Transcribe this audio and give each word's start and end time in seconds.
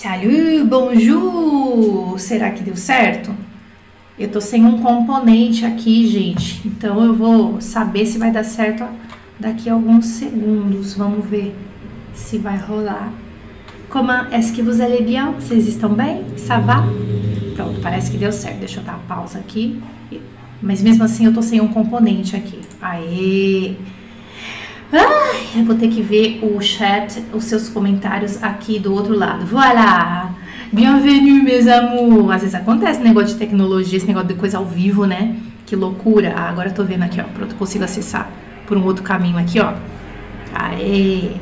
Salut, 0.00 0.62
bonjour! 0.62 2.16
Será 2.20 2.52
que 2.52 2.62
deu 2.62 2.76
certo? 2.76 3.34
Eu 4.16 4.28
tô 4.28 4.40
sem 4.40 4.64
um 4.64 4.80
componente 4.80 5.64
aqui, 5.64 6.06
gente. 6.06 6.62
Então 6.64 7.02
eu 7.04 7.12
vou 7.12 7.60
saber 7.60 8.06
se 8.06 8.16
vai 8.16 8.30
dar 8.30 8.44
certo 8.44 8.84
daqui 9.40 9.68
a 9.68 9.72
alguns 9.72 10.06
segundos. 10.06 10.94
Vamos 10.94 11.26
ver 11.26 11.52
se 12.14 12.38
vai 12.38 12.56
rolar. 12.56 13.12
Comment 13.88 14.30
est-ce 14.30 14.52
que 14.52 14.62
vous 14.62 14.80
allez 14.80 15.04
bien? 15.04 15.32
Vocês 15.32 15.66
estão 15.66 15.92
bem? 15.92 16.24
Ça 16.36 16.60
va? 16.60 16.84
Pronto, 17.56 17.80
parece 17.80 18.08
que 18.12 18.18
deu 18.18 18.30
certo. 18.30 18.60
Deixa 18.60 18.78
eu 18.78 18.84
dar 18.84 19.00
pausa 19.08 19.40
aqui. 19.40 19.82
Mas 20.62 20.80
mesmo 20.80 21.02
assim 21.02 21.24
eu 21.24 21.34
tô 21.34 21.42
sem 21.42 21.60
um 21.60 21.66
componente 21.66 22.36
aqui. 22.36 22.60
Aê! 22.80 23.74
Ai, 24.90 25.60
eu 25.60 25.64
vou 25.64 25.74
ter 25.74 25.88
que 25.88 26.00
ver 26.00 26.40
o 26.42 26.60
chat, 26.62 27.22
os 27.34 27.44
seus 27.44 27.68
comentários 27.68 28.42
aqui 28.42 28.78
do 28.78 28.92
outro 28.92 29.14
lado. 29.14 29.44
Voilà! 29.44 30.30
Bienvenue, 30.72 31.42
meus 31.42 31.66
amores! 31.66 32.30
Às 32.30 32.40
vezes 32.40 32.54
acontece 32.54 33.00
negócio 33.02 33.28
de 33.28 33.34
tecnologia, 33.34 33.98
esse 33.98 34.06
negócio 34.06 34.28
de 34.28 34.34
coisa 34.34 34.56
ao 34.56 34.64
vivo, 34.64 35.04
né? 35.04 35.36
Que 35.66 35.76
loucura! 35.76 36.32
Ah, 36.34 36.48
agora 36.48 36.70
eu 36.70 36.74
tô 36.74 36.84
vendo 36.84 37.02
aqui, 37.02 37.20
ó. 37.20 37.24
Pronto, 37.24 37.54
consigo 37.56 37.84
acessar 37.84 38.30
por 38.66 38.78
um 38.78 38.84
outro 38.84 39.02
caminho 39.02 39.36
aqui, 39.36 39.60
ó. 39.60 39.74
Aê! 40.54 41.32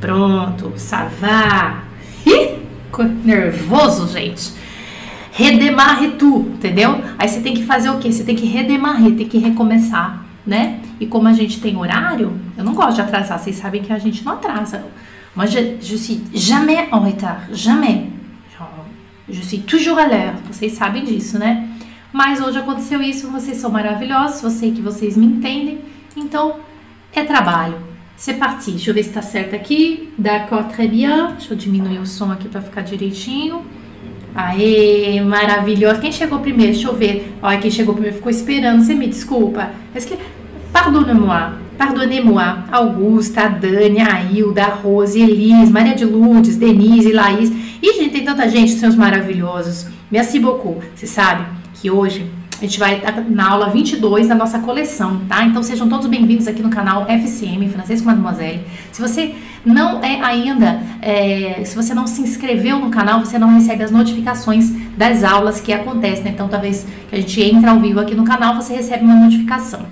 Pronto, 0.00 0.72
savá! 0.76 1.82
Ih, 2.24 2.58
nervoso, 3.24 4.06
gente! 4.06 4.52
Redemarre 5.32 6.12
tu, 6.12 6.52
entendeu? 6.54 7.00
Aí 7.18 7.28
você 7.28 7.40
tem 7.40 7.54
que 7.54 7.64
fazer 7.64 7.90
o 7.90 7.98
quê? 7.98 8.12
Você 8.12 8.22
tem 8.22 8.36
que 8.36 8.46
redemarrer, 8.46 9.16
tem 9.16 9.28
que 9.28 9.38
recomeçar 9.38 10.28
né? 10.48 10.80
E 11.00 11.06
como 11.06 11.28
a 11.28 11.32
gente 11.32 11.60
tem 11.60 11.76
horário, 11.76 12.38
eu 12.56 12.64
não 12.64 12.74
gosto 12.74 12.96
de 12.96 13.00
atrasar, 13.00 13.38
vocês 13.38 13.56
sabem 13.56 13.82
que 13.82 13.92
a 13.92 13.98
gente 13.98 14.24
não 14.24 14.32
atrasa. 14.32 14.84
Moi, 15.34 15.46
je, 15.46 15.76
je 15.80 15.96
suis 15.96 16.20
jamais 16.34 16.88
en 16.90 17.00
retard, 17.00 17.52
jamais. 17.52 18.08
Je 19.30 19.42
suis 19.42 19.58
toujours 19.58 19.98
à 19.98 20.06
l'heure, 20.06 20.36
vocês 20.50 20.72
sabem 20.72 21.04
disso, 21.04 21.38
né? 21.38 21.68
Mas 22.12 22.40
hoje 22.40 22.58
aconteceu 22.58 23.02
isso, 23.02 23.30
vocês 23.30 23.58
são 23.58 23.70
maravilhosos, 23.70 24.42
eu 24.42 24.50
sei 24.50 24.72
que 24.72 24.80
vocês 24.80 25.16
me 25.18 25.26
entendem, 25.26 25.80
então 26.16 26.56
é 27.14 27.22
trabalho. 27.22 27.76
C'est 28.16 28.34
parti, 28.36 28.72
deixa 28.72 28.90
eu 28.90 28.94
ver 28.94 29.04
se 29.04 29.10
tá 29.10 29.22
certo 29.22 29.54
aqui. 29.54 30.12
D'accord, 30.18 30.72
très 30.72 30.88
bien. 30.90 31.34
Deixa 31.36 31.54
eu 31.54 31.56
diminuir 31.56 32.00
o 32.00 32.06
som 32.06 32.32
aqui 32.32 32.48
para 32.48 32.60
ficar 32.60 32.80
direitinho. 32.80 33.64
Aê, 34.34 35.20
maravilhoso. 35.20 36.00
Quem 36.00 36.10
chegou 36.10 36.40
primeiro? 36.40 36.72
Deixa 36.72 36.88
eu 36.88 36.96
ver. 36.96 37.32
Olha, 37.40 37.58
quem 37.58 37.70
chegou 37.70 37.94
primeiro 37.94 38.16
ficou 38.16 38.30
esperando. 38.30 38.82
Você 38.82 38.92
me 38.92 39.06
desculpa. 39.06 39.70
Pardonne-moi, 40.72 41.52
pardonnez-moi, 41.76 42.64
Augusta, 42.70 43.48
Dani, 43.48 44.00
Ailda, 44.00 44.64
Rose, 44.64 45.20
Elis, 45.20 45.70
Maria 45.70 45.94
de 45.94 46.04
Lourdes, 46.04 46.56
Denise, 46.56 47.12
Laís. 47.12 47.50
E, 47.82 47.92
gente, 47.94 48.10
tem 48.10 48.24
tanta 48.24 48.48
gente, 48.48 48.72
seus 48.72 48.94
maravilhosos. 48.94 49.86
Merci 50.10 50.38
beaucoup. 50.38 50.80
Você 50.94 51.06
sabe 51.06 51.44
que 51.74 51.90
hoje 51.90 52.30
a 52.58 52.64
gente 52.64 52.78
vai 52.78 53.00
na 53.28 53.50
aula 53.50 53.68
22 53.68 54.26
da 54.26 54.34
nossa 54.34 54.58
coleção, 54.58 55.20
tá? 55.28 55.44
Então 55.44 55.62
sejam 55.62 55.88
todos 55.88 56.08
bem-vindos 56.08 56.48
aqui 56.48 56.60
no 56.60 56.70
canal 56.70 57.06
FCM, 57.08 57.68
Francês 57.68 58.00
com 58.00 58.08
Mademoiselle. 58.08 58.64
Se 58.90 59.00
você 59.00 59.36
não 59.64 60.02
é 60.02 60.20
ainda, 60.20 60.80
é, 61.00 61.62
se 61.64 61.76
você 61.76 61.94
não 61.94 62.08
se 62.08 62.20
inscreveu 62.20 62.80
no 62.80 62.90
canal, 62.90 63.20
você 63.20 63.38
não 63.38 63.54
recebe 63.54 63.84
as 63.84 63.92
notificações 63.92 64.72
das 64.96 65.22
aulas 65.22 65.60
que 65.60 65.72
acontecem. 65.72 66.24
Né? 66.24 66.30
Então, 66.34 66.48
talvez 66.48 66.84
que 67.08 67.14
a 67.14 67.20
gente 67.20 67.40
entre 67.40 67.68
ao 67.70 67.78
vivo 67.78 68.00
aqui 68.00 68.14
no 68.14 68.24
canal, 68.24 68.56
você 68.56 68.74
recebe 68.74 69.04
uma 69.04 69.14
notificação. 69.14 69.86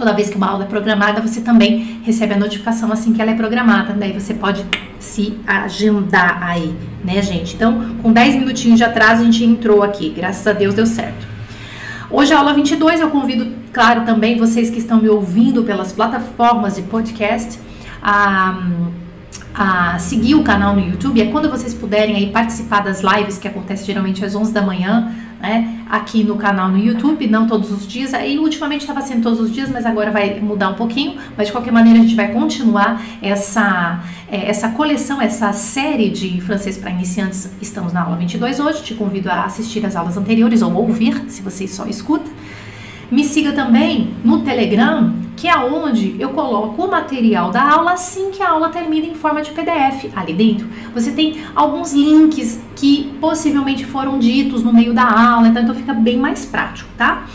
Toda 0.00 0.14
vez 0.14 0.30
que 0.30 0.36
uma 0.38 0.48
aula 0.48 0.64
é 0.64 0.66
programada, 0.66 1.20
você 1.20 1.42
também 1.42 2.00
recebe 2.02 2.32
a 2.32 2.38
notificação 2.38 2.90
assim 2.90 3.12
que 3.12 3.20
ela 3.20 3.32
é 3.32 3.34
programada. 3.34 3.92
Daí 3.92 4.18
você 4.18 4.32
pode 4.32 4.64
se 4.98 5.38
agendar 5.46 6.42
aí, 6.42 6.74
né, 7.04 7.20
gente? 7.20 7.54
Então, 7.54 7.96
com 8.02 8.10
10 8.10 8.36
minutinhos 8.36 8.78
de 8.78 8.84
atraso, 8.84 9.20
a 9.20 9.24
gente 9.26 9.44
entrou 9.44 9.82
aqui. 9.82 10.08
Graças 10.08 10.46
a 10.46 10.54
Deus 10.54 10.72
deu 10.72 10.86
certo. 10.86 11.26
Hoje, 12.10 12.32
a 12.32 12.38
aula 12.38 12.54
22, 12.54 12.98
eu 12.98 13.10
convido, 13.10 13.52
claro, 13.74 14.06
também 14.06 14.38
vocês 14.38 14.70
que 14.70 14.78
estão 14.78 15.02
me 15.02 15.08
ouvindo 15.10 15.64
pelas 15.64 15.92
plataformas 15.92 16.76
de 16.76 16.82
podcast 16.82 17.60
a 18.02 18.58
a 19.52 19.98
seguir 19.98 20.36
o 20.36 20.44
canal 20.44 20.74
no 20.74 20.80
YouTube 20.80 21.20
é 21.20 21.26
quando 21.26 21.50
vocês 21.50 21.74
puderem 21.74 22.14
aí 22.14 22.30
participar 22.30 22.80
das 22.80 23.02
lives 23.02 23.36
que 23.36 23.48
acontecem 23.48 23.84
geralmente 23.84 24.24
às 24.24 24.34
11 24.34 24.52
da 24.52 24.62
manhã, 24.62 25.12
né, 25.40 25.80
aqui 25.88 26.22
no 26.22 26.36
canal 26.36 26.68
no 26.68 26.78
YouTube, 26.78 27.26
não 27.26 27.46
todos 27.46 27.70
os 27.72 27.86
dias. 27.86 28.12
Aí 28.12 28.38
ultimamente 28.38 28.82
estava 28.82 29.00
sendo 29.00 29.22
todos 29.22 29.40
os 29.40 29.52
dias, 29.52 29.70
mas 29.70 29.86
agora 29.86 30.10
vai 30.10 30.38
mudar 30.40 30.68
um 30.68 30.74
pouquinho. 30.74 31.18
Mas 31.36 31.46
de 31.46 31.52
qualquer 31.52 31.72
maneira 31.72 31.98
a 31.98 32.02
gente 32.02 32.14
vai 32.14 32.32
continuar 32.32 33.02
essa 33.22 34.02
é, 34.30 34.48
essa 34.48 34.68
coleção, 34.70 35.20
essa 35.20 35.52
série 35.52 36.08
de 36.08 36.40
francês 36.40 36.78
para 36.78 36.90
iniciantes. 36.90 37.50
Estamos 37.60 37.92
na 37.92 38.02
aula 38.02 38.16
22 38.16 38.60
hoje. 38.60 38.82
Te 38.82 38.94
convido 38.94 39.28
a 39.28 39.44
assistir 39.44 39.84
as 39.84 39.96
aulas 39.96 40.16
anteriores 40.16 40.62
ou 40.62 40.72
ouvir, 40.72 41.24
se 41.28 41.42
você 41.42 41.66
só 41.66 41.86
escuta. 41.86 42.30
Me 43.10 43.24
siga 43.24 43.52
também 43.52 44.14
no 44.22 44.42
Telegram, 44.42 45.12
que 45.36 45.48
é 45.48 45.56
onde 45.56 46.14
eu 46.20 46.28
coloco 46.28 46.84
o 46.84 46.90
material 46.90 47.50
da 47.50 47.72
aula 47.72 47.92
assim 47.94 48.30
que 48.30 48.40
a 48.40 48.50
aula 48.50 48.68
termina 48.68 49.06
em 49.06 49.14
forma 49.14 49.42
de 49.42 49.50
PDF. 49.50 50.10
Ali 50.14 50.32
dentro 50.32 50.68
você 50.94 51.10
tem 51.10 51.40
alguns 51.56 51.92
links 51.92 52.60
que 52.76 53.12
possivelmente 53.20 53.84
foram 53.84 54.18
ditos 54.18 54.62
no 54.62 54.72
meio 54.72 54.94
da 54.94 55.02
aula, 55.02 55.48
então, 55.48 55.62
então 55.62 55.74
fica 55.74 55.92
bem 55.92 56.18
mais 56.18 56.44
prático, 56.44 56.88
tá? 56.96 57.26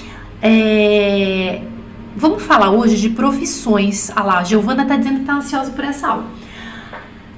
É... 0.42 1.62
Vamos 2.16 2.44
falar 2.44 2.70
hoje 2.70 2.96
de 2.96 3.10
profissões. 3.10 4.10
Ah 4.16 4.24
lá, 4.24 4.38
a 4.40 4.44
Giovana 4.46 4.86
tá 4.86 4.96
dizendo 4.96 5.20
que 5.20 5.26
tá 5.26 5.34
ansiosa 5.34 5.72
por 5.72 5.84
essa 5.84 6.08
aula. 6.08 6.26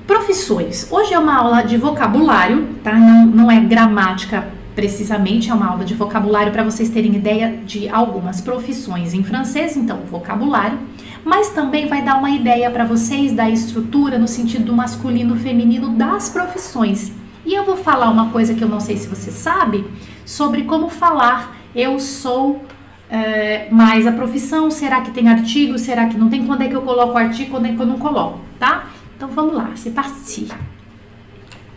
Profissões. 0.06 0.88
Hoje 0.92 1.14
é 1.14 1.18
uma 1.18 1.38
aula 1.38 1.64
de 1.64 1.76
vocabulário, 1.76 2.68
tá? 2.84 2.94
Não, 2.94 3.26
não 3.26 3.52
é 3.52 3.60
gramática 3.60 4.57
precisamente 4.78 5.50
é 5.50 5.54
uma 5.56 5.72
aula 5.72 5.84
de 5.84 5.96
vocabulário 5.96 6.52
para 6.52 6.64
vocês 6.64 6.88
terem 6.88 7.16
ideia 7.16 7.60
de 7.66 7.90
algumas 7.90 8.42
profissões 8.42 9.12
em 9.12 9.24
francês, 9.24 9.76
então 9.76 10.02
vocabulário, 10.02 10.78
mas 11.26 11.50
também 11.50 11.88
vai 11.88 12.04
dar 12.04 12.20
uma 12.20 12.30
ideia 12.30 12.70
para 12.70 12.86
vocês 12.86 13.34
da 13.34 13.50
estrutura 13.50 14.20
no 14.20 14.28
sentido 14.28 14.66
do 14.66 14.74
masculino 14.74 15.36
feminino 15.36 15.90
das 15.90 16.30
profissões. 16.30 17.12
E 17.44 17.56
eu 17.56 17.66
vou 17.66 17.76
falar 17.76 18.12
uma 18.12 18.30
coisa 18.30 18.54
que 18.54 18.64
eu 18.64 18.70
não 18.70 18.80
sei 18.80 18.98
se 18.98 19.08
você 19.08 19.32
sabe 19.32 19.84
sobre 20.24 20.62
como 20.62 20.90
falar 20.90 21.58
eu 21.74 22.00
sou 22.00 22.62
é, 23.10 23.70
mais 23.72 24.06
a 24.06 24.12
profissão, 24.12 24.70
será 24.70 25.02
que 25.02 25.10
tem 25.10 25.28
artigo, 25.28 25.80
será 25.80 26.06
que 26.06 26.16
não 26.16 26.30
tem, 26.30 26.46
quando 26.46 26.62
é 26.62 26.68
que 26.68 26.76
eu 26.76 26.84
coloco 26.84 27.14
o 27.14 27.18
artigo, 27.18 27.50
quando 27.50 27.66
é 27.66 27.74
que 27.74 27.80
eu 27.80 27.86
não 27.88 27.98
coloco, 27.98 28.42
tá? 28.60 28.90
Então 29.16 29.28
vamos 29.30 29.56
lá, 29.56 29.72
se 29.74 29.90
partir. 29.90 30.50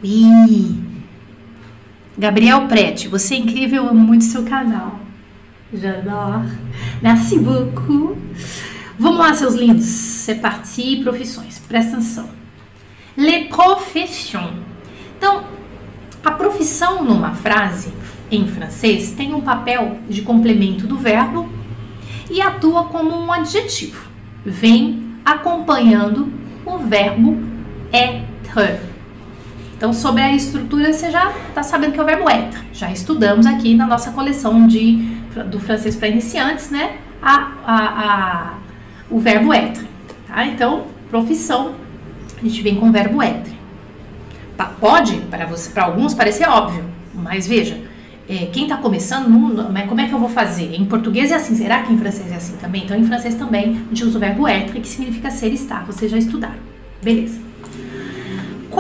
Oui. 0.05 0.90
Gabriel 2.19 2.67
Prete, 2.67 3.09
você 3.09 3.35
é 3.35 3.39
incrível, 3.39 3.89
amo 3.89 4.01
muito 4.01 4.25
seu 4.25 4.45
canal. 4.45 5.01
J'adore. 5.73 6.51
Merci 7.01 7.39
beaucoup. 7.39 8.17
Vamos 8.99 9.19
lá, 9.19 9.33
seus 9.35 9.55
lindos. 9.55 9.85
C'est 9.85 10.41
parti, 10.41 11.01
profissões. 11.03 11.59
Presta 11.69 11.93
atenção. 11.93 12.29
Les 13.17 13.49
professions. 13.49 14.53
Então, 15.17 15.45
a 16.25 16.31
profissão 16.33 17.05
numa 17.05 17.33
frase 17.35 17.93
em 18.31 18.47
francês 18.47 19.13
tem 19.13 19.33
um 19.33 19.41
papel 19.41 19.99
de 20.09 20.23
complemento 20.23 20.87
do 20.87 20.97
verbo 20.97 21.49
e 22.29 22.43
atua 22.43 22.85
como 22.85 23.17
um 23.17 23.33
adjetivo. 23.33 24.09
Vem 24.45 25.15
acompanhando 25.25 26.33
o 26.67 26.79
verbo 26.79 27.39
être. 27.93 28.90
Então, 29.81 29.95
sobre 29.95 30.21
a 30.21 30.31
estrutura, 30.31 30.93
você 30.93 31.11
já 31.11 31.33
está 31.49 31.63
sabendo 31.63 31.93
que 31.93 31.99
é 31.99 32.03
o 32.03 32.05
verbo 32.05 32.29
être. 32.29 32.63
Já 32.71 32.93
estudamos 32.93 33.47
aqui 33.47 33.75
na 33.75 33.87
nossa 33.87 34.11
coleção 34.11 34.67
de, 34.67 34.97
do 35.51 35.59
francês 35.59 35.97
para 35.97 36.07
iniciantes, 36.07 36.69
né? 36.69 36.99
A, 37.23 37.53
a, 37.65 37.77
a, 37.77 38.55
o 39.09 39.19
verbo 39.19 39.55
être. 39.55 39.83
Tá? 40.29 40.45
Então, 40.45 40.85
profissão, 41.09 41.77
a 42.39 42.45
gente 42.45 42.61
vem 42.61 42.75
com 42.75 42.91
o 42.91 42.93
verbo 42.93 43.23
être. 43.23 43.51
Pode, 44.79 45.17
para 45.73 45.85
alguns, 45.85 46.13
parecer 46.13 46.47
óbvio, 46.47 46.85
mas 47.15 47.47
veja, 47.47 47.81
é, 48.29 48.51
quem 48.53 48.65
está 48.65 48.77
começando, 48.77 49.31
não, 49.31 49.87
como 49.87 50.01
é 50.03 50.07
que 50.07 50.13
eu 50.13 50.19
vou 50.19 50.29
fazer? 50.29 50.75
Em 50.75 50.85
português 50.85 51.31
é 51.31 51.37
assim, 51.37 51.55
será 51.55 51.85
que 51.85 51.91
em 51.91 51.97
francês 51.97 52.31
é 52.31 52.37
assim 52.37 52.57
também? 52.59 52.85
Então, 52.85 52.99
em 52.99 53.05
francês 53.05 53.35
também, 53.35 53.81
a 53.87 53.89
gente 53.89 54.05
usa 54.05 54.19
o 54.19 54.21
verbo 54.21 54.47
être, 54.47 54.79
que 54.79 54.87
significa 54.87 55.31
ser 55.31 55.49
estar. 55.55 55.87
Vocês 55.87 56.11
já 56.11 56.19
estudaram. 56.19 56.61
Beleza. 57.03 57.50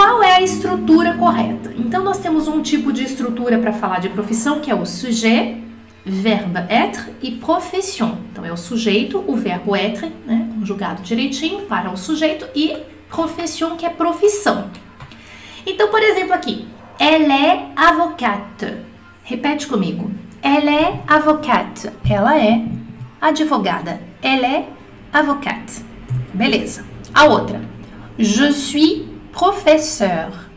Qual 0.02 0.22
é 0.22 0.36
a 0.36 0.40
estrutura 0.40 1.12
correta? 1.12 1.74
Então, 1.76 2.02
nós 2.02 2.16
temos 2.16 2.48
um 2.48 2.62
tipo 2.62 2.90
de 2.90 3.04
estrutura 3.04 3.58
para 3.58 3.70
falar 3.70 3.98
de 3.98 4.08
profissão, 4.08 4.58
que 4.58 4.70
é 4.70 4.74
o 4.74 4.86
sujet, 4.86 5.62
verbe 6.06 6.58
être 6.70 7.14
e 7.20 7.32
profession. 7.32 8.14
Então, 8.32 8.42
é 8.42 8.50
o 8.50 8.56
sujeito, 8.56 9.22
o 9.26 9.36
verbo 9.36 9.76
être, 9.76 10.10
né, 10.26 10.48
conjugado 10.54 11.02
direitinho 11.02 11.66
para 11.66 11.90
o 11.90 11.98
sujeito, 11.98 12.46
e 12.54 12.78
profession, 13.10 13.76
que 13.76 13.84
é 13.84 13.90
profissão. 13.90 14.70
Então, 15.66 15.90
por 15.90 16.02
exemplo, 16.02 16.32
aqui, 16.32 16.66
elle 16.98 17.30
est 17.30 17.60
avocate. 17.76 18.78
Repete 19.22 19.66
comigo. 19.66 20.10
Elle 20.42 20.76
est 20.76 21.00
avocate. 21.06 21.90
Ela 22.08 22.40
é 22.40 22.64
advogada. 23.20 24.00
Elle 24.22 24.46
est 24.46 24.64
avocate. 25.12 25.84
Beleza. 26.32 26.86
A 27.12 27.26
outra. 27.26 27.60
Je 28.18 28.50
suis 28.50 29.09
professeur. 29.32 30.50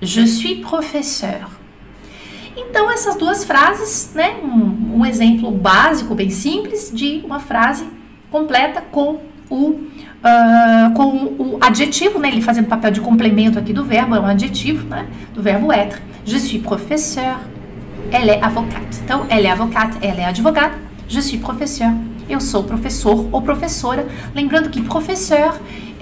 Je 0.00 0.26
suis 0.26 0.56
professeur. 0.56 1.50
Então, 2.56 2.90
essas 2.90 3.16
duas 3.16 3.44
frases, 3.44 4.12
né? 4.14 4.36
Um, 4.42 4.98
um 4.98 5.06
exemplo 5.06 5.50
básico, 5.50 6.14
bem 6.14 6.30
simples, 6.30 6.90
de 6.92 7.22
uma 7.24 7.40
frase 7.40 7.86
completa 8.30 8.82
com 8.90 9.20
o, 9.48 9.70
uh, 9.70 10.94
com 10.94 11.08
o 11.38 11.58
adjetivo, 11.60 12.18
né? 12.18 12.28
Ele 12.28 12.42
fazendo 12.42 12.66
papel 12.66 12.90
de 12.90 13.00
complemento 13.00 13.58
aqui 13.58 13.72
do 13.72 13.84
verbo, 13.84 14.14
é 14.14 14.20
um 14.20 14.26
adjetivo, 14.26 14.86
né? 14.88 15.06
Do 15.34 15.42
verbo 15.42 15.72
être. 15.72 16.00
Je 16.24 16.38
suis 16.38 16.58
professeur. 16.58 17.38
Elle 18.10 18.30
est 18.30 18.42
avocate. 18.42 19.00
Então, 19.04 19.26
elle 19.28 19.46
est 19.46 19.50
avocate, 19.50 19.98
ela 20.00 20.20
é 20.20 20.24
advogada. 20.24 20.74
Je 21.08 21.20
suis 21.20 21.38
professeur. 21.38 21.92
Eu 22.28 22.40
sou 22.40 22.64
professor 22.64 23.26
ou 23.32 23.40
professora. 23.40 24.06
Lembrando 24.34 24.68
que 24.68 24.82
professeur, 24.82 25.54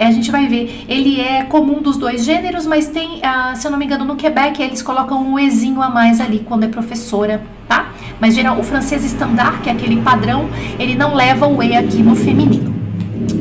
a 0.04 0.10
gente 0.10 0.30
vai 0.30 0.46
ver, 0.46 0.84
ele 0.88 1.20
é 1.20 1.44
comum 1.44 1.80
dos 1.80 1.96
dois 1.96 2.24
gêneros, 2.24 2.66
mas 2.66 2.88
tem, 2.88 3.18
uh, 3.18 3.56
se 3.56 3.66
eu 3.66 3.70
não 3.70 3.78
me 3.78 3.84
engano, 3.84 4.04
no 4.04 4.16
Quebec 4.16 4.60
eles 4.62 4.82
colocam 4.82 5.26
um 5.26 5.38
ezinho 5.38 5.80
a 5.80 5.88
mais 5.88 6.20
ali 6.20 6.40
quando 6.40 6.64
é 6.64 6.68
professora, 6.68 7.42
tá? 7.68 7.92
Mas 8.20 8.34
geral, 8.34 8.58
o 8.58 8.62
francês 8.62 9.04
standard, 9.04 9.60
que 9.62 9.70
é 9.70 9.72
aquele 9.72 10.00
padrão, 10.02 10.48
ele 10.78 10.94
não 10.94 11.14
leva 11.14 11.46
o 11.46 11.62
e 11.62 11.74
aqui 11.74 12.02
no 12.02 12.14
feminino. 12.14 12.74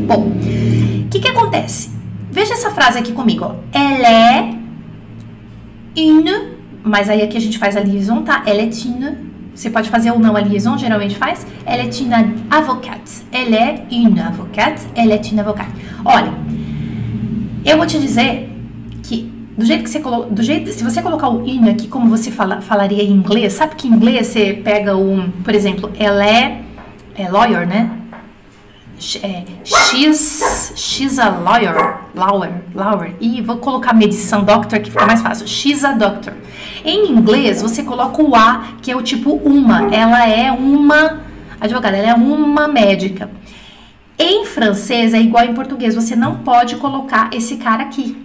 Bom, 0.07 0.31
o 1.05 1.09
que 1.09 1.19
que 1.19 1.27
acontece? 1.27 1.91
Veja 2.31 2.53
essa 2.53 2.71
frase 2.71 2.99
aqui 2.99 3.11
comigo. 3.11 3.55
Elle 3.73 4.05
est 4.05 4.57
une, 5.97 6.55
mas 6.83 7.09
aí 7.09 7.21
aqui 7.21 7.37
a 7.37 7.41
gente 7.41 7.57
faz 7.57 7.75
a 7.77 7.79
liaison, 7.79 8.21
tá? 8.23 8.43
Elle 8.45 8.67
est 8.67 8.85
une 8.85 9.35
você 9.55 9.69
pode 9.69 9.89
fazer 9.89 10.11
ou 10.11 10.19
não 10.19 10.35
a 10.35 10.41
liaison, 10.41 10.77
geralmente 10.77 11.15
faz. 11.15 11.47
Elle 11.65 11.87
est 11.87 12.01
une 12.01 12.13
avocate. 12.51 13.23
Elle 13.31 13.53
est 13.53 13.85
une 13.89 14.19
avocate. 14.19 14.81
Elle 14.95 15.13
est 15.13 15.31
une 15.31 15.39
avocate. 15.39 15.69
Olha, 16.03 16.33
eu 17.65 17.77
vou 17.77 17.85
te 17.85 17.99
dizer 17.99 18.49
que 19.03 19.23
do 19.57 19.65
jeito 19.65 19.83
que 19.83 19.89
você 19.89 19.99
colocou, 19.99 20.29
do 20.29 20.43
jeito, 20.43 20.71
se 20.71 20.83
você 20.83 21.01
colocar 21.01 21.29
o 21.29 21.47
in 21.47 21.69
aqui 21.69 21.87
como 21.87 22.09
você 22.09 22.29
fala, 22.29 22.61
falaria 22.61 23.03
em 23.03 23.11
inglês, 23.11 23.53
sabe 23.53 23.75
que 23.75 23.87
em 23.87 23.91
inglês 23.91 24.27
você 24.27 24.53
pega 24.53 24.95
um, 24.95 25.31
por 25.43 25.55
exemplo, 25.55 25.91
ela 25.97 26.25
é, 26.25 26.61
é 27.17 27.29
lawyer, 27.29 27.67
né? 27.67 27.89
É, 29.21 29.43
she's, 29.63 30.73
she's 30.75 31.19
a 31.19 31.29
lawyer, 31.29 31.97
lawyer, 32.15 32.63
lawyer. 32.73 33.13
E 33.19 33.41
vou 33.41 33.57
colocar 33.57 33.93
medição 33.93 34.43
doctor 34.43 34.79
que 34.79 34.89
fica 34.89 35.05
mais 35.05 35.21
fácil. 35.21 35.47
She's 35.47 35.83
a 35.83 35.91
doctor. 35.91 36.33
Em 36.83 37.11
inglês, 37.11 37.61
você 37.61 37.83
coloca 37.83 38.21
o 38.21 38.33
a, 38.35 38.69
que 38.81 38.91
é 38.91 38.95
o 38.95 39.01
tipo 39.01 39.31
uma. 39.31 39.93
Ela 39.93 40.27
é 40.27 40.51
uma 40.51 41.21
advogada, 41.59 41.97
ela 41.97 42.09
é 42.09 42.13
uma 42.13 42.67
médica. 42.67 43.29
Em 44.17 44.45
francês 44.45 45.13
é 45.13 45.21
igual 45.21 45.45
em 45.45 45.53
português, 45.53 45.95
você 45.95 46.15
não 46.15 46.37
pode 46.37 46.77
colocar 46.77 47.29
esse 47.33 47.57
cara 47.57 47.83
aqui. 47.83 48.17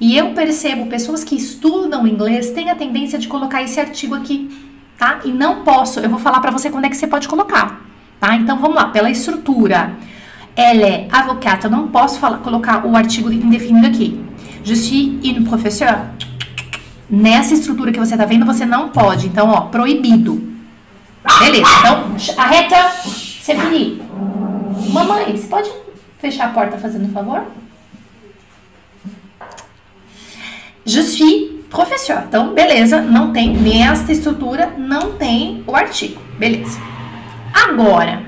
E 0.00 0.16
eu 0.16 0.30
percebo 0.30 0.86
pessoas 0.86 1.22
que 1.22 1.36
estudam 1.36 2.06
inglês 2.06 2.50
têm 2.50 2.70
a 2.70 2.74
tendência 2.74 3.18
de 3.18 3.28
colocar 3.28 3.62
esse 3.62 3.78
artigo 3.78 4.14
aqui, 4.14 4.50
tá? 4.98 5.20
E 5.24 5.30
não 5.30 5.62
posso, 5.62 6.00
eu 6.00 6.08
vou 6.08 6.18
falar 6.18 6.40
para 6.40 6.50
você 6.50 6.70
quando 6.70 6.86
é 6.86 6.88
que 6.88 6.96
você 6.96 7.06
pode 7.06 7.28
colocar, 7.28 7.80
tá? 8.18 8.34
Então 8.34 8.58
vamos 8.58 8.76
lá, 8.76 8.86
pela 8.86 9.10
estrutura 9.10 9.96
ela 10.56 10.86
é 10.86 11.08
avocata, 11.10 11.66
eu 11.66 11.70
não 11.70 11.88
posso 11.88 12.18
falar, 12.18 12.38
colocar 12.38 12.86
o 12.86 12.96
artigo 12.96 13.32
indefinido 13.32 13.86
aqui. 13.86 14.20
Je 14.62 14.74
suis 14.76 15.18
une 15.22 15.44
professeur. 15.44 16.06
Nessa 17.10 17.54
estrutura 17.54 17.92
que 17.92 17.98
você 17.98 18.16
tá 18.16 18.24
vendo, 18.24 18.46
você 18.46 18.64
não 18.64 18.88
pode. 18.88 19.26
Então, 19.26 19.50
ó, 19.50 19.62
proibido. 19.62 20.54
Beleza, 21.38 21.66
então, 21.80 22.14
arreta, 22.38 22.76
c'est 23.42 23.58
fini. 23.60 24.03
Mamãe, 24.94 25.36
você 25.36 25.48
pode 25.48 25.72
fechar 26.20 26.46
a 26.46 26.48
porta 26.50 26.78
fazendo 26.78 27.06
um 27.06 27.12
favor? 27.12 27.42
Je 30.86 31.02
suis 31.02 31.50
professeur. 31.68 32.22
Então, 32.28 32.54
beleza, 32.54 33.00
não 33.00 33.32
tem, 33.32 33.56
nesta 33.56 34.12
estrutura, 34.12 34.72
não 34.78 35.14
tem 35.14 35.64
o 35.66 35.74
artigo. 35.74 36.20
Beleza. 36.38 36.78
Agora, 37.52 38.22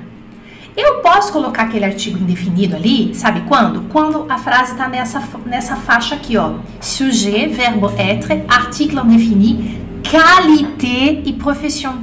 eu 0.76 1.00
posso 1.02 1.32
colocar 1.32 1.62
aquele 1.62 1.84
artigo 1.84 2.18
indefinido 2.18 2.74
ali, 2.74 3.14
sabe 3.14 3.42
quando? 3.42 3.82
Quando 3.92 4.26
a 4.28 4.36
frase 4.36 4.72
está 4.72 4.88
nessa, 4.88 5.22
nessa 5.44 5.76
faixa 5.76 6.16
aqui, 6.16 6.36
ó. 6.36 6.54
Sujet, 6.80 7.46
verbo 7.46 7.92
être, 7.96 8.44
article 8.48 8.98
indéfini, 8.98 9.80
qualité 10.02 11.22
e 11.24 11.32
profession. 11.32 11.94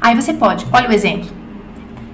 Aí 0.00 0.16
você 0.16 0.32
pode, 0.32 0.66
olha 0.72 0.88
o 0.88 0.92
exemplo. 0.92 1.37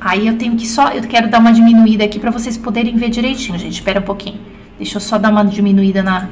Aí 0.04 0.26
eu 0.26 0.36
tenho 0.36 0.54
que 0.54 0.66
só, 0.66 0.90
eu 0.90 1.00
quero 1.04 1.30
dar 1.30 1.38
uma 1.38 1.50
diminuída 1.50 2.04
aqui 2.04 2.20
para 2.20 2.30
vocês 2.30 2.58
poderem 2.58 2.94
ver 2.94 3.08
direitinho, 3.08 3.58
gente. 3.58 3.72
Espera 3.72 4.00
um 4.00 4.02
pouquinho. 4.02 4.38
Deixa 4.76 4.98
eu 4.98 5.00
só 5.00 5.16
dar 5.16 5.30
uma 5.30 5.42
diminuída 5.42 6.02
na 6.02 6.28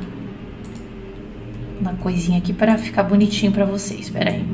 na 1.81 1.95
coisinha 1.95 2.39
aqui 2.39 2.53
para 2.53 2.77
ficar 2.77 3.03
bonitinho 3.03 3.51
para 3.51 3.65
vocês. 3.65 4.01
Espera 4.03 4.31
aí. 4.31 4.45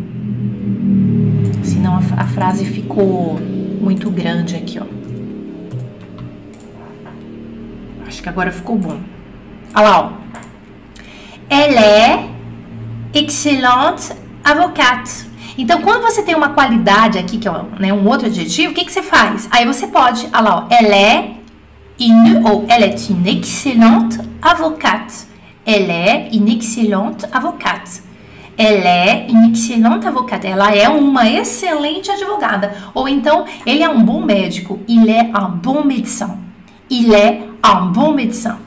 Senão 1.65 1.97
a, 1.97 2.23
a 2.23 2.26
frase 2.29 2.65
ficou 2.65 3.41
muito 3.81 4.09
grande 4.09 4.55
aqui, 4.55 4.79
ó. 4.79 4.87
Acho 8.06 8.23
que 8.23 8.29
agora 8.29 8.53
ficou 8.53 8.79
bom. 8.79 9.00
Olha 9.75 9.88
lá, 9.88 10.00
ó. 10.00 10.12
Elle 11.50 11.76
est 11.76 12.31
excellente 13.14 14.12
avocate. 14.44 15.28
Então, 15.59 15.83
quando 15.83 16.03
você 16.03 16.23
tem 16.23 16.37
uma 16.37 16.51
qualidade 16.51 17.19
aqui, 17.19 17.37
que 17.37 17.49
é 17.49 17.53
né, 17.81 17.93
um 17.93 18.07
outro 18.07 18.29
adjetivo, 18.29 18.71
o 18.71 18.75
que, 18.75 18.85
que 18.85 18.93
você 18.93 19.03
faz? 19.03 19.49
Aí 19.51 19.67
você 19.67 19.89
pode, 19.89 20.29
olha 20.33 20.41
lá, 20.41 20.57
ó. 20.57 20.73
Elle 20.73 20.95
est 20.95 21.31
une, 21.99 22.45
ou 22.49 22.65
elle 22.69 22.85
est 22.85 23.11
une 23.11 23.27
excellente 23.27 24.21
avocate. 24.41 25.27
Elle 25.67 25.91
est 25.91 26.33
une 26.33 26.49
excellente 26.49 27.27
avocate. 27.33 28.03
Elle 28.57 28.87
est 28.87 29.31
une 29.31 29.51
excellente 29.51 30.07
avocate. 30.07 30.47
Ela 30.47 30.75
é 30.75 30.89
uma 30.89 31.29
excelente 31.29 32.09
advogada. 32.09 32.73
Ou 32.95 33.09
então, 33.09 33.45
ele 33.67 33.83
é 33.83 33.89
um 33.89 34.03
bom 34.03 34.25
médico. 34.25 34.79
Il 34.87 35.09
est 35.11 35.31
un 35.35 35.49
bon 35.51 35.85
médecin. 35.85 36.39
Il 36.89 37.13
est 37.13 37.43
un 37.65 37.87
bon 37.93 38.13
médecin. 38.15 38.59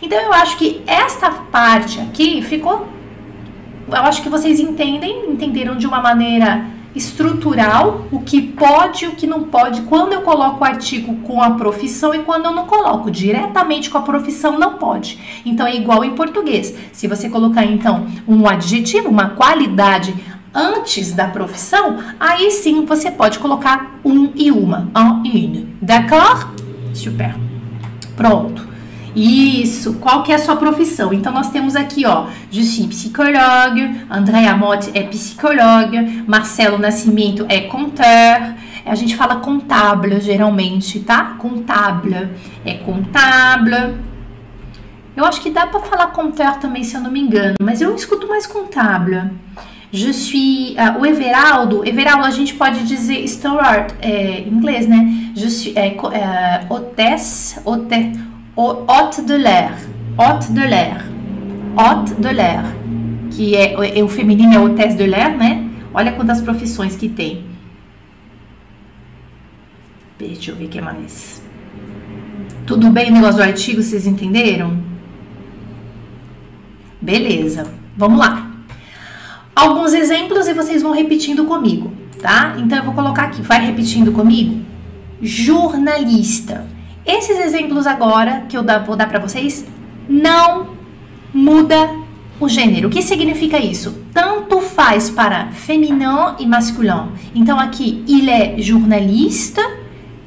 Então 0.00 0.18
eu 0.20 0.32
acho 0.32 0.56
que 0.56 0.82
esta 0.86 1.30
parte 1.30 2.00
aqui 2.00 2.40
ficou. 2.42 2.86
Eu 3.88 4.02
acho 4.02 4.22
que 4.22 4.28
vocês 4.28 4.58
entendem, 4.58 5.30
entenderam 5.30 5.76
de 5.76 5.86
uma 5.86 6.00
maneira 6.00 6.66
estrutural 6.96 8.06
o 8.10 8.20
que 8.20 8.40
pode 8.40 9.04
e 9.04 9.08
o 9.08 9.12
que 9.12 9.26
não 9.26 9.44
pode 9.44 9.82
quando 9.82 10.14
eu 10.14 10.22
coloco 10.22 10.62
o 10.62 10.66
artigo 10.66 11.14
com 11.16 11.42
a 11.42 11.50
profissão 11.50 12.14
e 12.14 12.20
quando 12.20 12.46
eu 12.46 12.52
não 12.52 12.66
coloco 12.66 13.10
diretamente 13.10 13.90
com 13.90 13.98
a 13.98 14.02
profissão 14.02 14.58
não 14.58 14.74
pode. 14.74 15.42
Então 15.44 15.66
é 15.66 15.76
igual 15.76 16.02
em 16.02 16.14
português. 16.14 16.74
Se 16.92 17.06
você 17.06 17.28
colocar 17.28 17.64
então 17.64 18.06
um 18.26 18.48
adjetivo, 18.48 19.08
uma 19.08 19.30
qualidade 19.30 20.14
antes 20.54 21.12
da 21.12 21.28
profissão, 21.28 21.98
aí 22.18 22.50
sim 22.50 22.86
você 22.86 23.10
pode 23.10 23.38
colocar 23.38 23.98
um 24.02 24.32
e 24.34 24.50
uma, 24.50 24.88
un 24.96 25.22
e 25.22 25.44
une. 25.44 25.76
D'accord? 25.82 26.46
Super. 26.94 27.36
Pronto. 28.16 28.66
Isso. 29.16 29.94
Qual 29.94 30.22
que 30.22 30.30
é 30.30 30.34
a 30.34 30.38
sua 30.38 30.56
profissão? 30.56 31.12
Então, 31.12 31.32
nós 31.32 31.50
temos 31.50 31.74
aqui, 31.74 32.04
ó, 32.04 32.26
je 32.50 32.62
suis 32.62 32.86
psychologue, 32.86 34.02
André 34.10 34.46
Amotte 34.46 34.90
é 34.92 35.02
psicólogue, 35.04 36.24
Marcelo 36.26 36.76
Nascimento 36.76 37.46
é 37.48 37.62
conteur, 37.62 38.54
a 38.84 38.94
gente 38.94 39.16
fala 39.16 39.36
contable, 39.36 40.20
geralmente, 40.20 41.00
tá? 41.00 41.36
Contable, 41.38 42.28
é 42.64 42.74
contable. 42.74 43.96
Eu 45.16 45.24
acho 45.24 45.40
que 45.40 45.50
dá 45.50 45.66
para 45.66 45.80
falar 45.80 46.08
conteur 46.08 46.58
também, 46.58 46.84
se 46.84 46.94
eu 46.94 47.00
não 47.00 47.10
me 47.10 47.20
engano, 47.20 47.56
mas 47.60 47.80
eu 47.80 47.94
escuto 47.96 48.28
mais 48.28 48.46
contable. 48.46 49.30
Je 49.90 50.12
suis. 50.12 50.72
Uh, 50.72 51.00
o 51.00 51.06
Everaldo, 51.06 51.86
Everaldo 51.86 52.26
a 52.26 52.30
gente 52.30 52.54
pode 52.54 52.84
dizer 52.84 53.26
steward, 53.26 53.94
é, 54.00 54.40
em 54.40 54.48
inglês, 54.48 54.86
né? 54.86 55.32
Je 55.34 55.48
suis. 55.48 55.76
É, 55.76 55.86
é, 55.88 56.66
hôtesse, 56.68 57.58
hôte, 57.64 58.12
hôte 58.56 59.22
de 59.22 59.34
l'air. 59.34 59.76
Hôte 60.16 60.52
de 60.52 60.60
l'air. 60.60 61.04
Hôte 61.76 62.14
de 62.14 62.28
l'air. 62.28 62.64
Que 63.30 63.54
é, 63.54 63.98
é, 63.98 64.02
o 64.02 64.08
feminino 64.08 64.54
é 64.54 64.58
hôtesse 64.58 64.96
de 64.96 65.06
l'air, 65.06 65.36
né? 65.36 65.68
Olha 65.92 66.12
quantas 66.12 66.40
profissões 66.40 66.96
que 66.96 67.08
tem. 67.08 67.44
Deixa 70.18 70.50
eu 70.50 70.56
ver 70.56 70.64
o 70.64 70.68
que 70.68 70.80
mais. 70.80 71.42
Tudo 72.66 72.90
bem 72.90 73.10
o 73.10 73.14
negócio 73.14 73.36
do 73.36 73.42
artigo, 73.42 73.82
vocês 73.82 74.06
entenderam? 74.06 74.78
Beleza, 77.00 77.70
vamos 77.96 78.18
lá 78.18 78.56
alguns 79.56 79.94
exemplos 79.94 80.46
e 80.46 80.52
vocês 80.52 80.82
vão 80.82 80.92
repetindo 80.92 81.46
comigo, 81.46 81.90
tá? 82.20 82.54
Então 82.58 82.76
eu 82.76 82.84
vou 82.84 82.92
colocar 82.92 83.22
aqui, 83.24 83.40
vai 83.40 83.64
repetindo 83.64 84.12
comigo. 84.12 84.60
Jornalista. 85.22 86.66
Esses 87.06 87.38
exemplos 87.38 87.86
agora 87.86 88.46
que 88.48 88.56
eu 88.56 88.64
vou 88.84 88.96
dar 88.96 89.08
para 89.08 89.20
vocês 89.20 89.64
não 90.08 90.70
muda 91.32 91.88
o 92.40 92.48
gênero. 92.48 92.88
O 92.88 92.90
que 92.90 93.00
significa 93.00 93.58
isso? 93.58 94.04
Tanto 94.12 94.60
faz 94.60 95.08
para 95.08 95.52
feminino 95.52 96.34
e 96.38 96.46
masculino. 96.46 97.12
Então 97.34 97.60
aqui, 97.60 98.04
il 98.08 98.28
est 98.28 98.60
journaliste, 98.60 99.60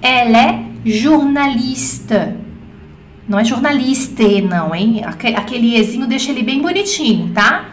elle 0.02 0.36
est 0.36 0.60
jornaliste. 0.86 2.36
Não 3.28 3.38
é 3.38 3.44
jornaliste, 3.44 4.42
não, 4.42 4.74
hein? 4.74 5.02
Aquele 5.06 5.76
ezinho 5.76 6.08
deixa 6.08 6.32
ele 6.32 6.42
bem 6.42 6.62
bonitinho, 6.62 7.32
tá? 7.32 7.66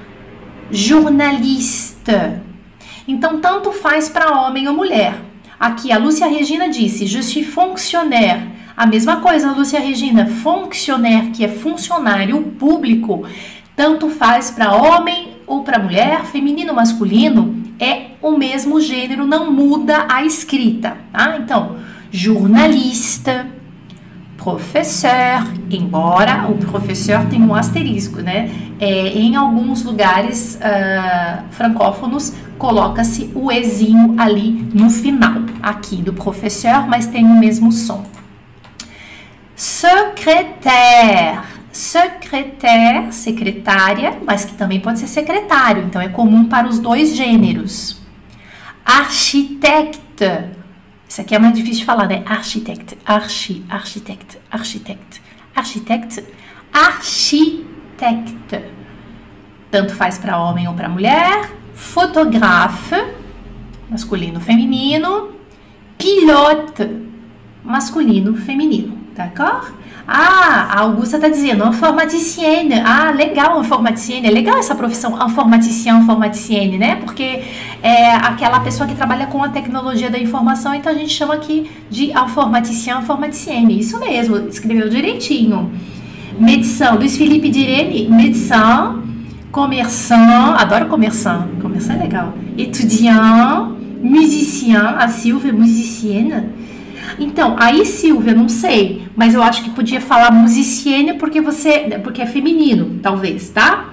Journaliste. 0.71 2.13
Então, 3.09 3.41
tanto 3.41 3.73
faz 3.73 4.09
para 4.09 4.39
homem 4.39 4.69
ou 4.69 4.75
mulher. 4.75 5.15
Aqui 5.59 5.91
a 5.91 5.97
Lúcia 5.97 6.27
Regina 6.27 6.69
disse: 6.69 7.07
Je 7.07 7.23
suis 7.23 7.47
fonctionnaire. 7.47 8.56
A 8.77 8.85
mesma 8.85 9.17
coisa, 9.17 9.53
Lúcia 9.53 9.81
Regina, 9.81 10.27
fonctionnaire, 10.27 11.31
que 11.31 11.43
é 11.43 11.49
funcionário 11.49 12.43
público, 12.59 13.25
tanto 13.75 14.11
faz 14.11 14.51
para 14.51 14.75
homem 14.75 15.39
ou 15.47 15.63
para 15.63 15.79
mulher, 15.79 16.27
feminino 16.27 16.71
ou 16.71 16.77
masculino, 16.77 17.57
é 17.81 18.09
o 18.21 18.37
mesmo 18.37 18.79
gênero, 18.79 19.27
não 19.27 19.51
muda 19.51 20.05
a 20.11 20.25
escrita, 20.25 20.95
tá? 21.11 21.39
Então, 21.41 21.77
jornalista, 22.11 23.47
professor, 24.37 25.51
embora 25.71 26.47
o 26.47 26.59
professor 26.59 27.25
tenha 27.31 27.47
um 27.47 27.55
asterisco, 27.55 28.21
né? 28.21 28.51
É, 28.79 29.09
em 29.09 29.37
alguns 29.37 29.85
lugares 29.85 30.61
uh, 30.61 31.45
francófonos 31.51 32.35
coloca-se 32.59 33.31
o 33.35 33.51
ezinho 33.51 34.17
ali 34.19 34.69
no 34.75 34.91
final, 34.91 35.33
aqui 35.63 35.97
do 35.97 36.13
professor, 36.13 36.87
mas 36.87 37.07
tem 37.07 37.25
o 37.25 37.39
mesmo 37.39 37.73
som. 37.73 38.16
Secrétaire. 39.57 41.43
Secrétaire, 41.73 43.13
secretária, 43.13 44.19
mas 44.25 44.45
que 44.45 44.55
também 44.55 44.81
pode 44.81 44.99
ser 45.01 45.09
secretário, 45.09 45.83
então 45.83 46.01
é 46.01 46.09
comum 46.09 46.45
para 46.45 46.69
os 46.69 46.79
dois 46.79 47.15
gêneros. 47.15 48.01
Architecte 48.85 50.55
isso 51.09 51.21
aqui 51.21 51.35
é 51.35 51.39
mais 51.39 51.55
difícil 51.55 51.81
de 51.81 51.85
falar, 51.85 52.09
né? 52.09 52.23
Architect, 52.27 52.99
archi, 53.07 53.65
architect, 53.69 54.39
architect, 54.51 55.23
architect, 55.55 56.25
architect. 56.73 58.65
Tanto 59.71 59.95
faz 59.95 60.19
para 60.19 60.39
homem 60.39 60.67
ou 60.67 60.75
para 60.75 60.89
mulher. 60.89 61.51
Fotografe, 61.75 62.97
masculino, 63.89 64.41
feminino. 64.41 65.31
Pilote, 65.97 67.09
masculino, 67.65 68.37
feminino, 68.37 68.99
d'accord? 69.17 69.73
Ah, 70.07 70.69
a 70.71 70.81
Augusta 70.83 71.17
está 71.17 71.29
dizendo 71.29 71.67
informaticienne. 71.67 72.81
Ah, 72.85 73.11
legal, 73.11 73.61
informaticienne. 73.61 74.29
É 74.29 74.31
legal 74.31 74.57
essa 74.57 74.75
profissão, 74.75 75.19
informaticien, 75.27 75.97
informaticienne, 75.99 76.79
né? 76.79 76.97
Porque 76.97 77.43
é 77.83 78.13
aquela 78.13 78.61
pessoa 78.61 78.89
que 78.89 78.95
trabalha 78.95 79.27
com 79.27 79.43
a 79.43 79.49
tecnologia 79.49 80.09
da 80.09 80.19
informação, 80.19 80.73
então 80.75 80.93
a 80.93 80.95
gente 80.95 81.11
chama 81.13 81.35
aqui 81.35 81.69
de 81.91 82.13
informaticien, 82.13 82.99
informaticienne. 82.99 83.81
Isso 83.81 83.99
mesmo, 83.99 84.37
escreveu 84.49 84.89
direitinho. 84.89 85.73
Medição, 86.39 86.97
Luiz 86.97 87.17
Felipe 87.17 87.49
Direne, 87.49 88.09
medição, 88.09 89.03
commerçant, 89.51 90.55
adoro 90.57 90.87
commerçant, 90.87 91.49
commerçant 91.61 91.95
é 91.95 92.03
legal. 92.03 92.35
Étudiant, 92.57 93.73
musicien, 94.03 94.77
a 94.99 95.09
Silvia, 95.09 95.53
musicienne. 95.53 96.66
Então, 97.19 97.57
aí 97.59 97.85
Silvia, 97.85 98.35
não 98.35 98.49
sei, 98.49 99.07
mas 99.17 99.35
eu 99.35 99.43
acho 99.43 99.63
que 99.63 99.71
podia 99.71 100.01
falar 100.01 100.31
musicienne 100.31 101.15
porque 101.15 101.41
você, 101.41 102.01
porque 102.03 102.23
é 102.23 102.27
feminino, 102.27 102.99
talvez, 103.03 103.51
tá? 103.51 103.91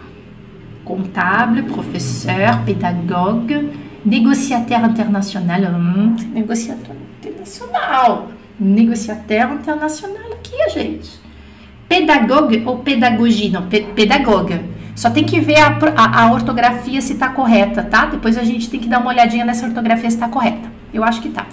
Comptable, 0.83 1.63
professeur, 1.63 2.63
pédagogue, 2.65 3.69
négociateur 4.05 4.83
international, 4.85 5.73
hum, 5.73 6.15
negociateur 6.33 6.95
internacional, 7.19 8.29
negociateur 8.59 9.53
internacional 9.53 10.33
aqui, 10.33 10.69
gente. 10.73 11.21
Pedagogue 11.87 12.63
ou 12.65 12.79
pedagogia? 12.79 13.51
Não, 13.51 13.67
pe 13.67 13.81
pedagoga. 13.95 14.63
Só 14.95 15.09
tem 15.09 15.23
que 15.23 15.39
ver 15.39 15.59
a, 15.59 15.77
a, 15.95 16.23
a 16.23 16.31
ortografia 16.31 17.01
se 17.01 17.15
tá 17.15 17.29
correta, 17.29 17.83
tá? 17.83 18.05
Depois 18.05 18.37
a 18.37 18.43
gente 18.43 18.69
tem 18.69 18.79
que 18.79 18.87
dar 18.87 18.99
uma 18.99 19.09
olhadinha 19.09 19.45
nessa 19.45 19.65
ortografia 19.65 20.09
se 20.09 20.17
tá 20.17 20.27
correta. 20.27 20.71
Eu 20.93 21.03
acho 21.03 21.21
que 21.21 21.29
tá. 21.29 21.45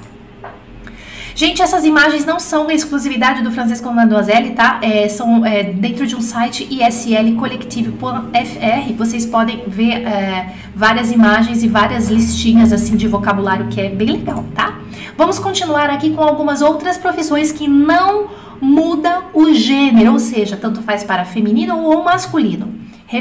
Gente, 1.41 1.63
essas 1.63 1.87
imagens 1.87 2.27
não 2.27 2.39
são 2.39 2.71
exclusividade 2.71 3.43
do 3.43 3.51
Francês 3.51 3.81
com 3.81 3.91
Mademoiselle, 3.91 4.51
tá? 4.51 4.79
É, 4.83 5.09
são 5.09 5.43
é, 5.43 5.63
dentro 5.63 6.07
de 6.07 6.15
um 6.15 6.21
site 6.21 6.69
islcollective.fr. 6.71 8.93
Vocês 8.95 9.25
podem 9.25 9.65
ver 9.67 10.07
é, 10.07 10.55
várias 10.77 11.11
imagens 11.11 11.63
e 11.63 11.67
várias 11.67 12.11
listinhas 12.11 12.75
assim 12.75 12.95
de 12.95 13.09
vocabulário 13.09 13.69
que 13.69 13.81
é 13.81 13.89
bem 13.89 14.19
legal, 14.19 14.45
tá? 14.55 14.81
Vamos 15.17 15.39
continuar 15.39 15.89
aqui 15.89 16.11
com 16.11 16.21
algumas 16.21 16.61
outras 16.61 16.99
profissões 16.99 17.51
que 17.51 17.67
não 17.67 18.29
muda 18.61 19.23
o 19.33 19.55
gênero, 19.55 20.13
ou 20.13 20.19
seja, 20.19 20.59
tanto 20.59 20.83
faz 20.83 21.05
para 21.05 21.25
feminino 21.25 21.79
ou 21.79 22.05
masculino. 22.05 22.75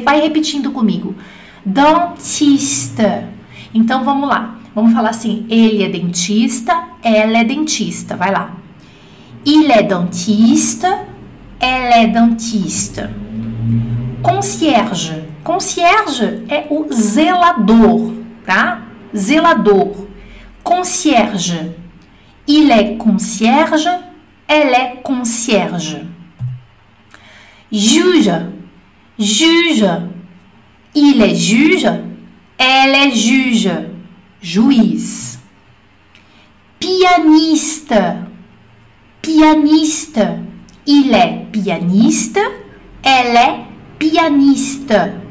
Vai 0.03 0.19
repetindo 0.19 0.71
comigo. 0.71 1.15
Dentista. 1.63 3.29
Então 3.73 4.03
vamos 4.03 4.27
lá. 4.27 4.59
Vamos 4.75 4.93
falar 4.93 5.11
assim: 5.11 5.45
ele 5.49 5.83
é 5.83 5.88
dentista, 5.88 6.88
ela 7.03 7.39
é 7.39 7.43
dentista. 7.43 8.15
Vai 8.15 8.31
lá. 8.31 8.51
Il 9.45 9.71
est 9.71 9.83
dentiste, 9.83 10.87
elle 11.59 12.03
est 12.03 12.07
dentiste. 12.07 13.01
Concierge. 14.21 15.13
Concierge 15.43 16.43
é 16.49 16.67
o 16.69 16.87
zelador, 16.91 18.13
tá? 18.45 18.81
Zelador. 19.15 20.07
Concierge. 20.63 21.71
Il 22.47 22.69
est 22.71 22.97
concierge, 22.97 23.89
elle 24.47 24.73
est 24.73 25.01
concierge. 25.01 25.97
Juge. 27.71 28.31
Juge. 29.17 29.85
Il 30.95 31.21
est 31.21 31.35
juge, 31.35 31.87
elle 32.57 32.95
est 32.95 33.15
juge 33.15 33.69
juiz. 34.41 35.38
Pianista, 36.79 38.27
pianista. 39.21 40.39
Il 40.88 41.13
est 41.13 41.51
pianista, 41.51 42.39
ela 43.03 43.39
é 43.39 43.65
pianista. 44.00 45.21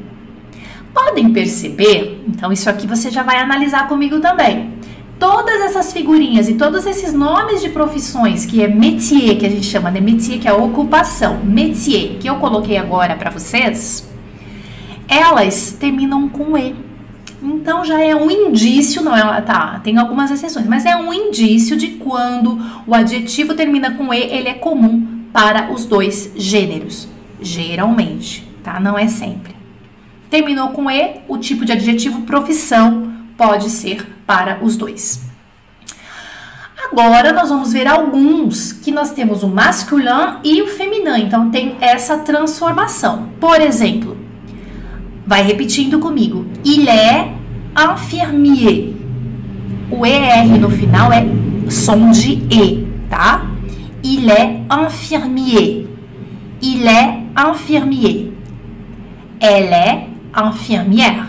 Podem 0.93 1.33
perceber? 1.33 2.23
Então, 2.27 2.51
isso 2.51 2.69
aqui 2.69 2.87
você 2.87 3.11
já 3.11 3.23
vai 3.23 3.37
analisar 3.37 3.87
comigo 3.87 4.19
também. 4.19 4.73
Todas 5.19 5.59
essas 5.61 5.91
figurinhas 5.91 6.47
e 6.47 6.53
todos 6.53 6.85
esses 6.85 7.13
nomes 7.13 7.61
de 7.61 7.69
profissões, 7.69 8.45
que 8.45 8.63
é 8.63 8.67
métier, 8.69 9.37
que 9.37 9.45
a 9.45 9.49
gente 9.49 9.65
chama, 9.65 9.91
né? 9.91 9.99
Métier, 9.99 10.39
que 10.39 10.47
é 10.47 10.51
a 10.51 10.55
ocupação, 10.55 11.43
métier, 11.43 12.17
que 12.19 12.29
eu 12.29 12.35
coloquei 12.35 12.77
agora 12.77 13.15
para 13.17 13.29
vocês, 13.29 14.09
elas 15.09 15.75
terminam 15.77 16.29
com 16.29 16.57
E. 16.57 16.73
Então 17.41 17.85
já 17.85 18.01
é 18.01 18.13
um 18.15 18.29
indício, 18.29 19.01
não 19.01 19.15
é, 19.15 19.41
tá, 19.41 19.79
tem 19.83 19.97
algumas 19.97 20.29
exceções, 20.29 20.67
mas 20.67 20.85
é 20.85 20.95
um 20.95 21.13
indício 21.13 21.77
de 21.77 21.87
quando 21.91 22.59
o 22.85 22.93
adjetivo 22.93 23.53
termina 23.53 23.91
com 23.91 24.13
e, 24.13 24.17
ele 24.17 24.49
é 24.49 24.53
comum 24.53 25.23
para 25.31 25.71
os 25.71 25.85
dois 25.85 26.33
gêneros, 26.35 27.07
geralmente, 27.41 28.47
tá? 28.63 28.79
Não 28.79 28.97
é 28.97 29.07
sempre. 29.07 29.55
Terminou 30.29 30.69
com 30.69 30.91
e, 30.91 31.21
o 31.27 31.37
tipo 31.37 31.63
de 31.63 31.71
adjetivo 31.71 32.21
profissão 32.23 33.13
pode 33.37 33.69
ser 33.69 34.05
para 34.27 34.59
os 34.61 34.75
dois. 34.75 35.29
Agora 36.91 37.31
nós 37.31 37.49
vamos 37.49 37.71
ver 37.71 37.87
alguns 37.87 38.73
que 38.73 38.91
nós 38.91 39.11
temos 39.11 39.43
o 39.43 39.47
masculin 39.47 40.37
e 40.43 40.61
o 40.61 40.67
feminino, 40.67 41.15
então 41.17 41.49
tem 41.49 41.77
essa 41.79 42.17
transformação. 42.17 43.29
Por 43.39 43.61
exemplo, 43.61 44.17
Vai 45.29 45.43
repetindo 45.43 45.99
comigo. 45.99 46.43
Il 46.65 46.89
est 46.89 47.27
infirmier. 47.75 48.95
O 49.91 50.03
ER 50.03 50.57
no 50.59 50.71
final 50.71 51.13
é 51.13 51.23
som 51.69 52.09
de 52.09 52.41
E, 52.51 52.87
tá? 53.07 53.45
Il 54.03 54.27
est 54.27 54.63
infirmier. 54.67 55.87
Il 56.63 56.87
est 56.87 57.19
infirmier. 57.35 58.33
Elle 59.39 59.71
est 59.71 60.07
infirmière. 60.33 61.27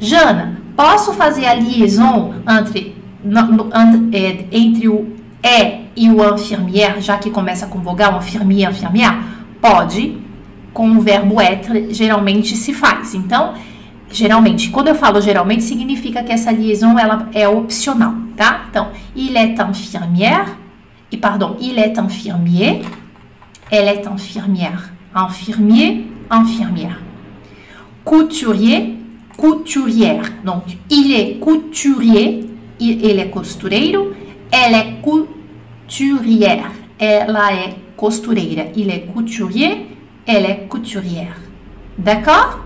Jana, 0.00 0.54
posso 0.74 1.12
fazer 1.12 1.44
a 1.44 1.54
liaison 1.54 2.32
entre, 2.48 2.94
entre, 3.74 4.48
entre 4.50 4.88
o 4.88 5.06
E 5.44 5.82
e 5.94 6.08
o 6.08 6.34
infirmière, 6.34 6.98
já 7.02 7.18
que 7.18 7.28
começa 7.28 7.66
com 7.66 7.78
vogal, 7.80 8.16
infirmier, 8.16 8.70
infirmière? 8.70 9.18
Pode 9.60 10.16
com 10.72 10.90
o 10.90 11.00
verbo 11.00 11.40
être 11.40 11.92
geralmente 11.92 12.56
se 12.56 12.72
faz. 12.72 13.14
Então, 13.14 13.54
geralmente, 14.10 14.70
quando 14.70 14.88
eu 14.88 14.94
falo 14.94 15.20
geralmente, 15.20 15.62
significa 15.62 16.22
que 16.22 16.32
essa 16.32 16.50
liaison 16.50 16.98
ela 16.98 17.28
é 17.32 17.48
opcional, 17.48 18.14
tá? 18.36 18.66
Então, 18.70 18.88
il 19.14 19.36
est 19.36 19.60
infirmière, 19.60 20.56
e 21.10 21.16
pardon, 21.16 21.56
il 21.60 21.78
est 21.78 21.98
infirmier, 21.98 22.82
elle 23.70 23.88
est 23.88 24.06
infirmière, 24.06 24.92
infirmier, 25.14 26.06
infirmière. 26.30 26.98
Couturier, 28.04 28.98
couturière. 29.36 30.32
Donc, 30.44 30.64
il 30.90 31.12
est 31.12 31.38
couturier, 31.38 32.50
ele 32.80 33.20
é 33.20 33.26
costureiro, 33.26 34.14
ela 34.50 34.78
é 34.78 34.98
couturière, 35.00 36.70
ela 36.98 37.52
é 37.52 37.74
costureira. 37.96 38.66
Il 38.74 38.90
est 38.90 39.06
couturier, 39.12 39.91
elle 40.26 40.46
est 40.46 40.66
couturière. 40.68 41.36
D'accord? 41.98 42.60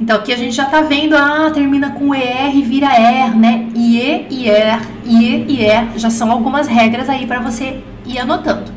Então 0.00 0.16
aqui 0.16 0.32
a 0.32 0.36
gente 0.36 0.54
já 0.54 0.64
tá 0.64 0.82
vendo, 0.82 1.14
ah, 1.14 1.50
termina 1.54 1.90
com 1.90 2.14
ER 2.14 2.56
e 2.56 2.62
vira 2.62 2.88
ER, 2.88 3.36
né? 3.36 3.68
IE, 3.74 4.26
IR, 4.30 4.80
IE, 5.04 5.46
IR, 5.48 5.96
já 5.96 6.10
são 6.10 6.30
algumas 6.30 6.66
regras 6.66 7.08
aí 7.08 7.26
para 7.26 7.40
você 7.40 7.80
ir 8.04 8.18
anotando. 8.18 8.72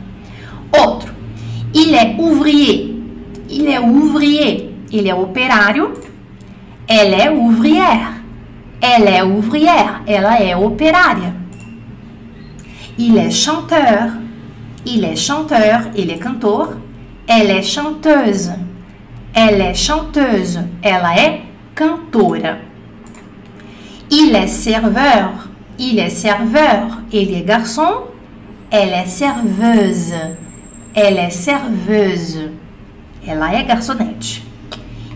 Outro, 0.72 1.14
il 1.74 1.96
est 1.96 2.16
ouvrier, 2.20 2.96
il 3.50 3.68
est 3.68 3.80
ouvrier, 3.80 4.76
ele 4.92 5.10
é 5.10 5.16
operário, 5.16 5.94
elle 6.88 7.14
est 7.16 7.30
ouvrière, 7.30 8.22
elle 8.80 9.08
est 9.08 9.24
ouvrière, 9.24 10.04
ela 10.06 10.40
é 10.40 10.56
operária. 10.56 11.34
Il 12.98 13.18
est 13.18 13.32
chanteur, 13.32 14.12
il 14.86 15.04
est 15.04 15.16
chanteur, 15.16 15.90
ele 15.96 16.12
é 16.12 16.18
cantor, 16.18 16.76
elle 17.28 17.52
est 17.52 17.64
chanteuse, 17.64 18.52
ela 19.34 19.66
é 19.66 19.74
chanteuse, 19.74 20.60
ela 20.82 21.16
é 21.18 21.42
cantora. 21.76 22.58
Il 24.10 24.36
est 24.36 24.48
serveur, 24.48 25.50
il 25.78 26.00
est 26.00 26.10
serveur, 26.10 27.02
ele 27.12 27.36
é 27.36 27.42
garçom, 27.42 28.06
elle 28.72 28.94
est 28.94 29.08
serveuse, 29.08 30.14
elle 30.94 31.18
est 31.18 31.32
serveuse, 31.32 32.52
ela 33.28 33.54
é 33.54 33.64
garçonete. 33.64 34.42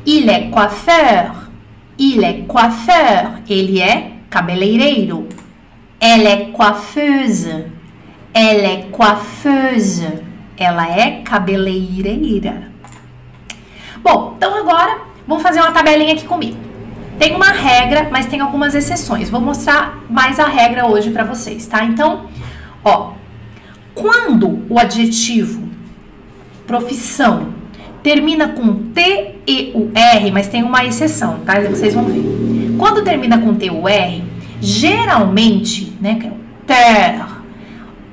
Il 0.05 0.29
est 0.29 0.49
coiffeur, 0.49 1.49
il 1.97 2.23
est 2.23 2.45
coiffeur, 2.47 3.39
ele 3.47 3.79
é 3.79 4.13
cabeleireiro. 4.29 5.27
Elle 6.01 6.27
est 6.27 6.51
coiffeuse, 6.51 7.49
elle 8.33 8.65
est 8.65 8.91
coiffeuse, 8.91 10.03
ela 10.59 10.87
é 10.87 11.21
cabeleireira. 11.21 12.69
Bom, 14.03 14.33
então 14.35 14.53
agora 14.55 14.99
vamos 15.25 15.41
fazer 15.41 15.61
uma 15.61 15.71
tabelinha 15.71 16.13
aqui 16.13 16.25
comigo. 16.25 16.57
Tem 17.17 17.35
uma 17.35 17.51
regra, 17.51 18.09
mas 18.11 18.25
tem 18.25 18.39
algumas 18.41 18.75
exceções. 18.75 19.29
Vou 19.29 19.41
mostrar 19.41 19.99
mais 20.09 20.39
a 20.39 20.47
regra 20.47 20.85
hoje 20.85 21.11
para 21.11 21.23
vocês, 21.23 21.65
tá? 21.65 21.83
Então, 21.83 22.25
ó, 22.83 23.13
quando 23.93 24.65
o 24.69 24.77
adjetivo 24.77 25.67
profissão 26.67 27.53
termina 28.03 28.49
com 28.49 28.73
T 28.93 29.35
e 29.45 29.71
U 29.75 29.91
R, 29.93 30.31
mas 30.31 30.47
tem 30.47 30.63
uma 30.63 30.85
exceção, 30.85 31.39
tá? 31.39 31.59
Vocês 31.61 31.93
vão 31.93 32.05
ver. 32.05 32.75
Quando 32.77 33.03
termina 33.03 33.37
com 33.37 33.53
T 33.55 33.69
U 33.69 33.87
R, 33.87 34.23
geralmente, 34.61 35.93
né, 35.99 36.15
que 36.15 36.27
é 36.27 36.29
o 36.29 36.37
ter, 36.65 37.25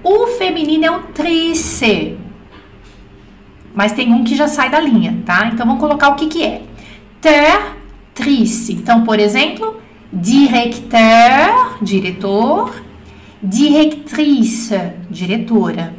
o 0.03 0.27
feminino 0.39 0.85
é 0.85 0.91
o 0.91 1.01
trice 1.15 2.17
mas 3.77 3.93
tem 3.93 4.11
um 4.11 4.25
que 4.25 4.35
já 4.35 4.49
sai 4.49 4.71
da 4.71 4.81
linha, 4.81 5.23
tá? 5.27 5.51
Então 5.53 5.67
vamos 5.67 5.81
colocar 5.81 6.09
o 6.09 6.15
que 6.15 6.29
que 6.29 6.43
é. 6.43 6.63
Tertrice. 7.21 8.73
Então, 8.73 9.05
por 9.05 9.21
exemplo, 9.21 9.79
directeur, 10.11 11.77
diretor, 11.83 12.83
directrice, 13.43 14.81
diretora. 15.11 15.95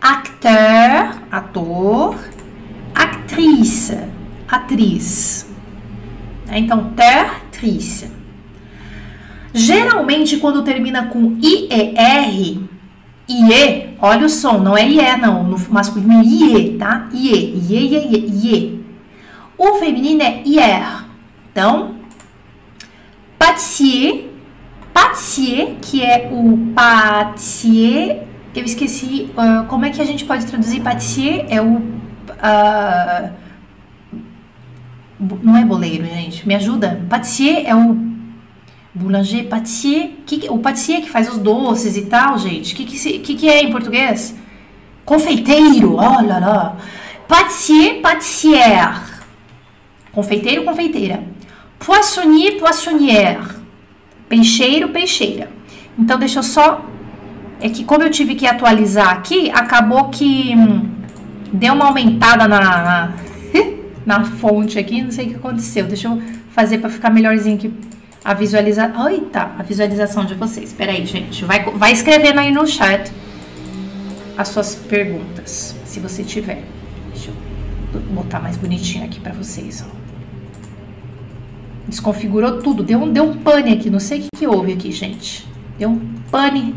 Acteur, 0.00 1.20
ator, 1.32 2.16
actrice, 2.94 3.98
atriz. 4.48 5.48
Então, 6.48 6.92
tertrice. 6.92 8.08
Geralmente, 9.52 10.36
quando 10.36 10.62
termina 10.62 11.06
com 11.06 11.36
IER, 11.42 12.65
IE, 13.28 13.96
olha 14.00 14.26
o 14.26 14.28
som, 14.28 14.58
não 14.58 14.76
é 14.76 14.88
IE 14.88 15.16
não, 15.16 15.42
no 15.42 15.58
masculino 15.70 16.20
é 16.20 16.24
IE, 16.24 16.78
tá? 16.78 17.08
IE, 17.12 17.32
IE, 17.32 17.96
IE, 17.96 18.46
IE. 18.46 18.84
O 19.58 19.74
feminino 19.74 20.22
é 20.22 20.42
IR. 20.44 21.06
Então, 21.50 21.96
pâtissier, 23.38 24.26
pâtissier, 24.92 25.76
que 25.80 26.02
é 26.02 26.28
o 26.30 26.72
pâtissier, 26.74 28.26
eu 28.54 28.64
esqueci, 28.64 29.30
uh, 29.36 29.66
como 29.66 29.84
é 29.84 29.90
que 29.90 30.00
a 30.00 30.04
gente 30.04 30.24
pode 30.24 30.46
traduzir 30.46 30.80
pâtissier? 30.80 31.46
É 31.48 31.60
o... 31.60 31.78
Uh, 31.78 33.30
não 35.42 35.56
é 35.56 35.64
boleiro, 35.64 36.04
gente, 36.04 36.46
me 36.46 36.54
ajuda? 36.54 37.04
Pâtissier 37.08 37.64
é 37.66 37.74
o 37.74 38.15
Boulanger, 38.96 39.46
pâtissier. 39.46 40.12
Que, 40.24 40.48
o 40.48 40.58
pâtissier 40.58 41.02
que 41.02 41.10
faz 41.10 41.30
os 41.30 41.36
doces 41.36 41.98
e 41.98 42.06
tal, 42.06 42.38
gente. 42.38 42.72
O 42.72 42.76
que, 42.76 42.86
que, 42.86 43.18
que, 43.18 43.34
que 43.34 43.48
é 43.48 43.62
em 43.62 43.70
português? 43.70 44.34
Confeiteiro, 45.04 45.96
olha 45.96 46.38
lá. 46.38 46.76
Pâtissier, 47.28 48.00
pâtissière. 48.00 49.02
Confeiteiro, 50.12 50.64
confeiteira. 50.64 51.22
Poissonnier, 51.78 52.58
poissonnière. 52.58 53.56
Peixeiro, 54.30 54.88
peixeira. 54.88 55.50
Então, 55.98 56.18
deixa 56.18 56.38
eu 56.38 56.42
só... 56.42 56.82
É 57.60 57.68
que 57.68 57.84
como 57.84 58.02
eu 58.02 58.10
tive 58.10 58.34
que 58.34 58.46
atualizar 58.46 59.10
aqui, 59.10 59.50
acabou 59.50 60.08
que 60.08 60.54
hum, 60.54 60.90
deu 61.52 61.74
uma 61.74 61.86
aumentada 61.86 62.48
na, 62.48 62.60
na, 62.60 63.12
na 64.06 64.24
fonte 64.24 64.78
aqui. 64.78 65.02
Não 65.02 65.10
sei 65.10 65.26
o 65.26 65.28
que 65.30 65.34
aconteceu. 65.36 65.86
Deixa 65.86 66.08
eu 66.08 66.22
fazer 66.50 66.78
para 66.78 66.88
ficar 66.88 67.10
melhorzinho 67.10 67.56
aqui 67.56 67.74
a 68.26 68.34
visualização. 68.34 69.08
Eita, 69.08 69.52
a 69.56 69.62
visualização 69.62 70.24
de 70.24 70.34
vocês. 70.34 70.70
Espera 70.70 70.90
aí, 70.90 71.06
gente. 71.06 71.44
Vai, 71.44 71.64
vai 71.64 71.92
escrevendo 71.92 72.40
aí 72.40 72.50
no 72.50 72.66
chat 72.66 73.12
as 74.36 74.48
suas 74.48 74.74
perguntas, 74.74 75.76
se 75.84 76.00
você 76.00 76.24
tiver. 76.24 76.64
Deixa 77.12 77.30
eu 77.30 78.00
botar 78.12 78.40
mais 78.40 78.56
bonitinho 78.56 79.04
aqui 79.04 79.20
para 79.20 79.32
vocês, 79.32 79.84
ó. 79.86 79.96
Desconfigurou 81.88 82.60
tudo, 82.60 82.82
deu 82.82 83.00
um, 83.00 83.12
deu 83.12 83.22
um 83.22 83.36
pane 83.36 83.72
aqui, 83.72 83.88
não 83.88 84.00
sei 84.00 84.18
o 84.18 84.22
que, 84.22 84.28
que 84.38 84.46
houve 84.46 84.72
aqui, 84.72 84.90
gente. 84.90 85.46
Deu 85.78 85.90
um 85.90 86.00
pane. 86.28 86.74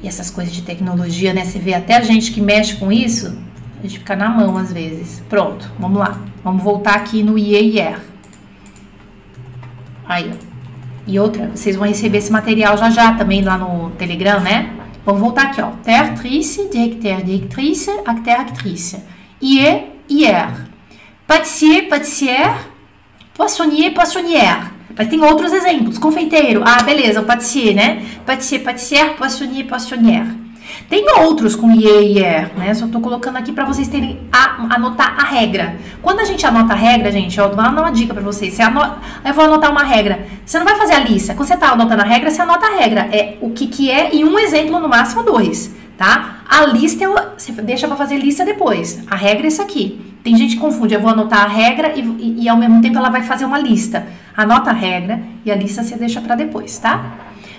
E 0.00 0.06
essas 0.06 0.30
coisas 0.30 0.54
de 0.54 0.62
tecnologia, 0.62 1.34
né? 1.34 1.44
Você 1.44 1.58
vê 1.58 1.74
até 1.74 1.96
a 1.96 2.02
gente 2.02 2.30
que 2.30 2.40
mexe 2.40 2.76
com 2.76 2.92
isso, 2.92 3.36
a 3.80 3.82
gente 3.82 3.98
fica 3.98 4.14
na 4.14 4.28
mão 4.28 4.56
às 4.56 4.72
vezes. 4.72 5.20
Pronto, 5.28 5.68
vamos 5.76 5.98
lá. 5.98 6.20
Vamos 6.44 6.62
voltar 6.62 6.94
aqui 6.94 7.24
no 7.24 7.36
IEIR. 7.36 8.15
Aí, 10.08 10.30
ó. 10.32 10.56
E 11.06 11.20
outra, 11.20 11.50
vocês 11.54 11.76
vão 11.76 11.86
receber 11.86 12.18
esse 12.18 12.32
material 12.32 12.76
já 12.76 12.90
já 12.90 13.12
também 13.12 13.42
lá 13.42 13.56
no 13.56 13.90
Telegram, 13.90 14.40
né? 14.40 14.72
Vamos 15.04 15.20
voltar 15.20 15.44
aqui, 15.44 15.60
ó. 15.62 15.70
Tertrice, 15.84 16.68
directeur, 16.68 17.22
directrice, 17.22 17.90
acteur, 18.04 18.40
actrice. 18.40 18.98
IE, 19.40 19.84
IR. 20.08 20.66
Pâtissier, 21.26 21.88
pâtissière. 21.88 22.56
Poissonnier, 23.34 23.92
poissonnière. 23.92 24.72
Mas 24.96 25.08
tem 25.08 25.22
outros 25.22 25.52
exemplos. 25.52 25.98
Confeiteiro. 25.98 26.62
Ah, 26.64 26.82
beleza, 26.82 27.20
o 27.20 27.24
pâtissier, 27.24 27.74
né? 27.74 28.02
Pâtissier, 28.24 28.62
pâtissière, 28.62 29.14
poissonnier, 29.14 29.64
poissonnière. 29.64 30.26
Tem 30.88 31.04
outros 31.20 31.56
com 31.56 31.70
IE 31.70 31.84
e 31.84 32.18
IR, 32.18 32.52
né? 32.56 32.72
Só 32.74 32.86
tô 32.86 33.00
colocando 33.00 33.36
aqui 33.36 33.52
para 33.52 33.64
vocês 33.64 33.88
terem 33.88 34.20
a, 34.32 34.74
anotar 34.74 35.16
a 35.18 35.24
regra. 35.24 35.76
Quando 36.00 36.20
a 36.20 36.24
gente 36.24 36.46
anota 36.46 36.72
a 36.72 36.76
regra, 36.76 37.10
gente, 37.10 37.40
ó, 37.40 37.48
vou 37.48 37.56
dar 37.56 37.70
uma 37.70 37.90
dica 37.90 38.14
para 38.14 38.22
vocês. 38.22 38.54
Você 38.54 38.62
anota, 38.62 38.98
eu 39.24 39.34
vou 39.34 39.44
anotar 39.44 39.70
uma 39.70 39.82
regra. 39.82 40.26
Você 40.44 40.58
não 40.58 40.64
vai 40.64 40.76
fazer 40.76 40.94
a 40.94 41.00
lista. 41.00 41.34
Quando 41.34 41.48
você 41.48 41.56
tá 41.56 41.70
anotando 41.72 42.02
a 42.02 42.04
regra, 42.04 42.30
você 42.30 42.42
anota 42.42 42.66
a 42.66 42.76
regra. 42.76 43.00
É 43.12 43.36
o 43.40 43.50
que 43.50 43.66
que 43.66 43.90
é 43.90 44.14
e 44.14 44.24
um 44.24 44.38
exemplo 44.38 44.78
no 44.78 44.88
máximo 44.88 45.22
dois, 45.22 45.74
tá? 45.98 46.36
A 46.48 46.64
lista 46.66 47.02
eu, 47.02 47.14
você 47.36 47.52
deixa 47.52 47.88
para 47.88 47.96
fazer 47.96 48.18
lista 48.18 48.44
depois. 48.44 49.02
A 49.10 49.16
regra 49.16 49.46
é 49.46 49.48
isso 49.48 49.62
aqui. 49.62 50.16
Tem 50.22 50.36
gente 50.36 50.56
que 50.56 50.60
confunde. 50.60 50.94
Eu 50.94 51.00
vou 51.00 51.10
anotar 51.10 51.44
a 51.44 51.48
regra 51.48 51.92
e, 51.96 52.00
e, 52.00 52.44
e 52.44 52.48
ao 52.48 52.56
mesmo 52.56 52.80
tempo 52.80 52.98
ela 52.98 53.10
vai 53.10 53.22
fazer 53.22 53.44
uma 53.44 53.58
lista. 53.58 54.06
Anota 54.36 54.70
a 54.70 54.72
regra 54.72 55.20
e 55.44 55.50
a 55.50 55.54
lista 55.56 55.82
você 55.82 55.96
deixa 55.96 56.20
para 56.20 56.34
depois, 56.34 56.78
tá? 56.78 57.14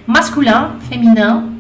Masculin, 0.05 0.79
feminino, 0.87 1.56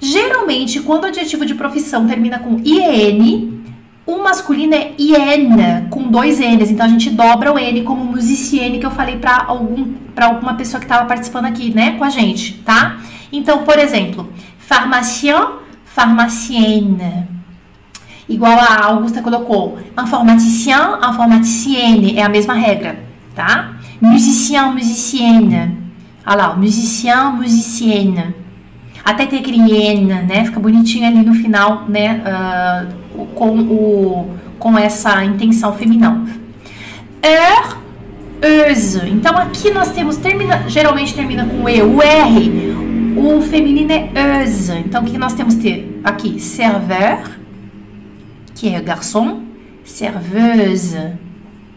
Geralmente, 0.00 0.80
quando 0.80 1.04
o 1.04 1.06
adjetivo 1.08 1.44
de 1.44 1.54
profissão 1.54 2.06
termina 2.06 2.38
com 2.38 2.58
IN, 2.64 3.60
o 4.06 4.18
masculino 4.18 4.74
é 4.74 4.92
IN, 4.98 5.88
com 5.90 6.10
dois 6.10 6.40
N's. 6.40 6.70
Então, 6.70 6.86
a 6.86 6.88
gente 6.88 7.10
dobra 7.10 7.52
o 7.52 7.58
N 7.58 7.82
como 7.82 8.04
musicienne, 8.04 8.78
que 8.78 8.86
eu 8.86 8.90
falei 8.90 9.16
para 9.16 9.44
algum, 9.46 9.92
pra 10.14 10.26
alguma 10.26 10.54
pessoa 10.54 10.80
que 10.80 10.86
estava 10.86 11.06
participando 11.06 11.44
aqui, 11.44 11.72
né, 11.74 11.92
com 11.92 12.04
a 12.04 12.10
gente, 12.10 12.54
tá? 12.64 12.98
Então, 13.30 13.58
por 13.58 13.78
exemplo, 13.78 14.32
pharmacien, 14.58 15.36
pharmacienne. 15.84 17.28
Igual 18.28 18.58
a 18.58 18.84
Augusta 18.86 19.20
colocou, 19.20 19.78
informaticien, 20.00 20.78
informaticienne. 21.08 22.16
É 22.16 22.22
a 22.22 22.28
mesma 22.28 22.54
regra, 22.54 23.04
tá? 23.34 23.74
Musicien, 24.00 24.72
musicienne. 24.72 25.76
Olha 26.24 26.36
lá, 26.36 26.56
musicien, 26.56 27.32
musicienne. 27.32 28.39
Até 29.04 29.26
ter 29.26 29.46
iena, 29.46 30.22
né? 30.22 30.44
Fica 30.44 30.60
bonitinho 30.60 31.06
ali 31.06 31.22
no 31.22 31.34
final, 31.34 31.86
né? 31.88 32.22
Uh, 33.14 33.26
com, 33.34 33.58
o, 33.60 34.34
com 34.58 34.78
essa 34.78 35.24
intenção 35.24 35.72
feminina. 35.74 36.24
Er, 37.22 37.76
euse. 38.68 39.08
Então 39.08 39.36
aqui 39.36 39.70
nós 39.70 39.92
temos, 39.92 40.16
termina, 40.16 40.68
geralmente 40.68 41.14
termina 41.14 41.44
com 41.44 41.68
E, 41.68 41.82
o 41.82 42.00
R. 42.02 42.70
O 43.16 43.40
feminino 43.42 43.92
é 43.92 44.42
euse. 44.42 44.72
Então 44.78 45.02
o 45.02 45.04
que 45.04 45.18
nós 45.18 45.34
temos 45.34 45.54
ter 45.56 46.00
aqui? 46.04 46.38
Serveur, 46.38 47.30
que 48.54 48.68
é 48.68 48.80
garçom. 48.80 49.50
Serveuse, 49.84 51.14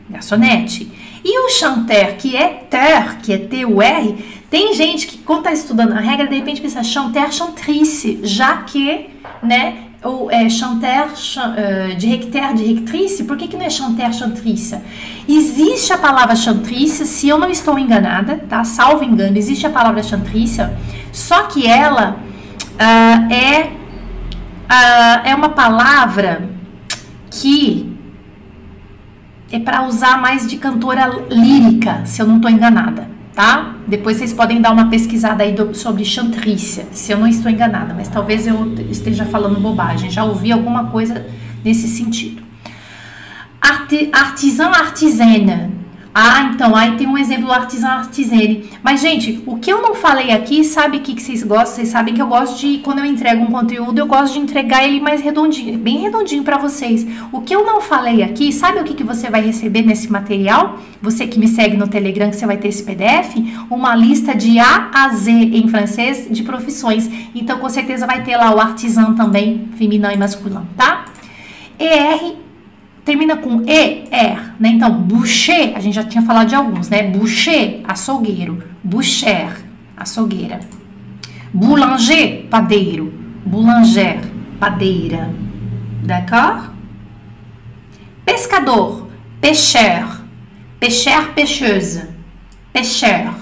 garçonete. 0.10 0.92
E 1.24 1.40
o 1.40 1.50
chanter, 1.50 2.16
que 2.18 2.36
é 2.36 2.50
ter, 2.70 3.18
que 3.22 3.34
é 3.34 3.38
T-U-R, 3.38 4.43
tem 4.54 4.72
gente 4.76 5.08
que, 5.08 5.18
quando 5.18 5.40
está 5.40 5.52
estudando 5.52 5.94
a 5.94 6.00
regra, 6.00 6.28
de 6.28 6.36
repente 6.36 6.62
pensa 6.62 6.84
chanter, 6.84 7.34
chantrice, 7.34 8.20
já 8.22 8.58
que, 8.58 9.10
né, 9.42 9.86
ou 10.04 10.30
é 10.30 10.48
chanter, 10.48 11.10
chan, 11.16 11.56
uh, 11.58 11.96
directeur, 11.96 12.54
directrice, 12.54 13.24
por 13.24 13.36
que, 13.36 13.48
que 13.48 13.58
não 13.58 13.66
é 13.66 13.70
chanter, 13.72 14.14
chantrice? 14.14 14.78
Existe 15.28 15.92
a 15.92 15.98
palavra 15.98 16.36
chantrice, 16.36 17.04
se 17.08 17.28
eu 17.28 17.40
não 17.40 17.50
estou 17.50 17.80
enganada, 17.80 18.46
tá? 18.48 18.64
Salvo 18.64 19.04
engano, 19.04 19.36
existe 19.40 19.66
a 19.66 19.72
palavra 19.72 20.04
chantrice, 20.04 20.62
só 21.12 21.48
que 21.48 21.66
ela 21.66 22.20
uh, 22.74 23.34
é, 23.34 23.72
uh, 24.70 25.30
é 25.30 25.34
uma 25.34 25.50
palavra 25.50 26.48
que 27.32 27.92
é 29.52 29.58
para 29.58 29.88
usar 29.88 30.22
mais 30.22 30.46
de 30.46 30.58
cantora 30.58 31.08
lírica, 31.32 32.06
se 32.06 32.22
eu 32.22 32.28
não 32.28 32.36
estou 32.36 32.52
enganada, 32.52 33.13
tá? 33.34 33.76
Depois 33.88 34.18
vocês 34.18 34.34
podem 34.34 34.62
dar 34.62 34.72
uma 34.72 34.90
pesquisada 34.90 35.44
aí 35.44 35.54
do, 35.54 35.74
sobre 35.74 36.06
chantrícia, 36.06 36.88
se 36.92 37.12
eu 37.12 37.18
não 37.18 37.28
estou 37.28 37.52
enganada, 37.52 37.94
mas 37.94 38.08
talvez 38.08 38.48
eu 38.48 38.76
esteja 38.90 39.26
falando 39.26 39.60
bobagem. 39.60 40.10
Já 40.10 40.24
ouvi 40.24 40.52
alguma 40.52 40.86
coisa 40.86 41.26
nesse 41.64 41.88
sentido. 41.88 42.42
Arti, 43.62 44.10
artisan, 44.12 44.70
artisana 44.70 45.83
ah, 46.16 46.52
então, 46.54 46.76
aí 46.76 46.96
tem 46.96 47.08
um 47.08 47.18
exemplo 47.18 47.48
do 47.48 47.52
artisan 47.52 47.88
artisane. 47.88 48.70
Mas, 48.84 49.02
gente, 49.02 49.42
o 49.48 49.58
que 49.58 49.72
eu 49.72 49.82
não 49.82 49.96
falei 49.96 50.30
aqui, 50.30 50.64
sabe 50.64 50.98
o 50.98 51.00
que, 51.00 51.16
que 51.16 51.22
vocês 51.22 51.42
gostam? 51.42 51.76
Vocês 51.76 51.88
sabem 51.88 52.14
que 52.14 52.22
eu 52.22 52.28
gosto 52.28 52.60
de, 52.60 52.78
quando 52.80 53.00
eu 53.00 53.06
entrego 53.06 53.42
um 53.42 53.48
conteúdo, 53.48 53.98
eu 53.98 54.06
gosto 54.06 54.34
de 54.34 54.40
entregar 54.40 54.86
ele 54.86 55.00
mais 55.00 55.22
redondinho, 55.22 55.76
bem 55.80 55.98
redondinho 56.02 56.44
para 56.44 56.60
vocês. 56.60 57.04
O 57.32 57.42
que 57.42 57.56
eu 57.56 57.66
não 57.66 57.82
falei 57.82 58.22
aqui, 58.22 58.54
sabe 58.54 58.80
o 58.80 58.84
que, 58.84 58.94
que 58.94 59.04
você 59.04 59.28
vai 59.28 59.42
receber 59.42 59.82
nesse 59.82 60.12
material? 60.12 60.78
Você 61.02 61.26
que 61.26 61.40
me 61.40 61.48
segue 61.48 61.76
no 61.76 61.88
Telegram, 61.88 62.30
que 62.30 62.36
você 62.36 62.46
vai 62.46 62.58
ter 62.58 62.68
esse 62.68 62.84
PDF, 62.84 63.36
uma 63.72 63.96
lista 63.96 64.36
de 64.36 64.60
A 64.60 64.92
a 64.94 65.10
Z 65.10 65.32
em 65.32 65.68
francês 65.68 66.28
de 66.30 66.44
profissões. 66.44 67.10
Então, 67.34 67.58
com 67.58 67.70
certeza 67.70 68.06
vai 68.06 68.24
ter 68.24 68.38
lá 68.38 68.54
o 68.54 68.60
artisan 68.60 69.16
também, 69.16 69.68
feminino 69.78 70.12
e 70.12 70.18
masculino, 70.18 70.68
tá? 70.78 71.06
ER 71.80 72.43
termina 73.04 73.38
com 73.38 73.64
e, 73.68 74.06
er, 74.12 74.54
né? 74.60 74.70
Então, 74.70 74.92
boucher, 74.92 75.74
a 75.76 75.80
gente 75.80 75.94
já 75.94 76.04
tinha 76.04 76.24
falado 76.24 76.48
de 76.48 76.56
alguns, 76.56 76.90
né? 76.90 77.04
Boucher, 77.04 77.82
açougueiro. 77.84 78.64
Boucher, 78.84 79.64
açougueira. 79.98 80.60
Boulanger, 81.54 82.48
padeiro. 82.50 83.14
Boulanger, 83.46 84.20
padeira. 84.60 85.30
D'accord? 86.02 86.72
Pescador, 88.26 89.08
pêcheur. 89.40 90.24
Pêcheur, 90.80 91.34
pêcheuse. 91.34 92.04
Pêcheur, 92.72 93.34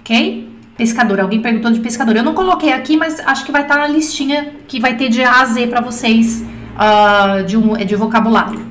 ok? 0.00 0.46
Pescador, 0.76 1.20
alguém 1.20 1.40
perguntou 1.40 1.70
de 1.70 1.80
pescador. 1.80 2.16
Eu 2.16 2.22
não 2.22 2.34
coloquei 2.34 2.72
aqui, 2.72 2.96
mas 2.96 3.18
acho 3.20 3.46
que 3.46 3.50
vai 3.50 3.62
estar 3.62 3.78
na 3.78 3.86
listinha 3.86 4.52
que 4.68 4.78
vai 4.78 4.96
ter 4.96 5.08
de 5.08 5.22
A 5.22 5.40
a 5.40 5.44
Z 5.46 5.68
para 5.68 5.80
vocês 5.80 6.44
uh, 6.76 7.42
de, 7.44 7.56
um, 7.56 7.74
de 7.74 7.96
vocabulário. 7.96 8.65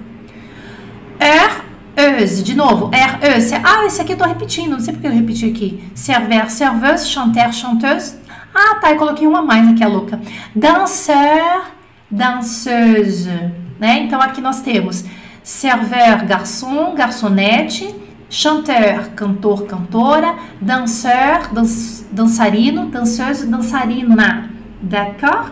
R-euse, 1.20 2.44
de 2.44 2.56
novo, 2.56 2.90
R-euse. 2.94 3.56
Ah, 3.56 3.86
esse 3.86 4.02
aqui 4.02 4.14
eu 4.14 4.18
tô 4.18 4.26
repetindo, 4.26 4.72
não 4.72 4.80
sei 4.80 4.94
porque 4.94 5.08
eu 5.08 5.12
repeti 5.12 5.46
aqui. 5.46 5.84
Server, 5.94 6.50
serveuse, 6.50 7.08
chanteur, 7.08 7.52
chanteuse. 7.54 8.16
Ah, 8.54 8.76
tá, 8.80 8.92
eu 8.92 8.98
coloquei 8.98 9.28
uma 9.28 9.42
mais 9.42 9.68
aqui, 9.68 9.84
a 9.84 9.88
louca. 9.88 10.20
Danseur, 10.56 11.66
danseuse, 12.10 13.52
né? 13.80 14.00
Então 14.00 14.22
aqui 14.22 14.40
nós 14.40 14.62
temos 14.62 15.04
serveur, 15.44 16.26
garçom, 16.26 16.96
garçonete, 16.96 17.94
chanteur, 18.30 19.10
cantor, 19.16 19.66
cantora, 19.66 20.36
danseur, 20.62 21.54
dans, 21.54 22.06
dançarino, 22.12 22.88
danseuse, 22.88 23.46
dançarina. 23.46 24.50
D'accord? 24.82 25.52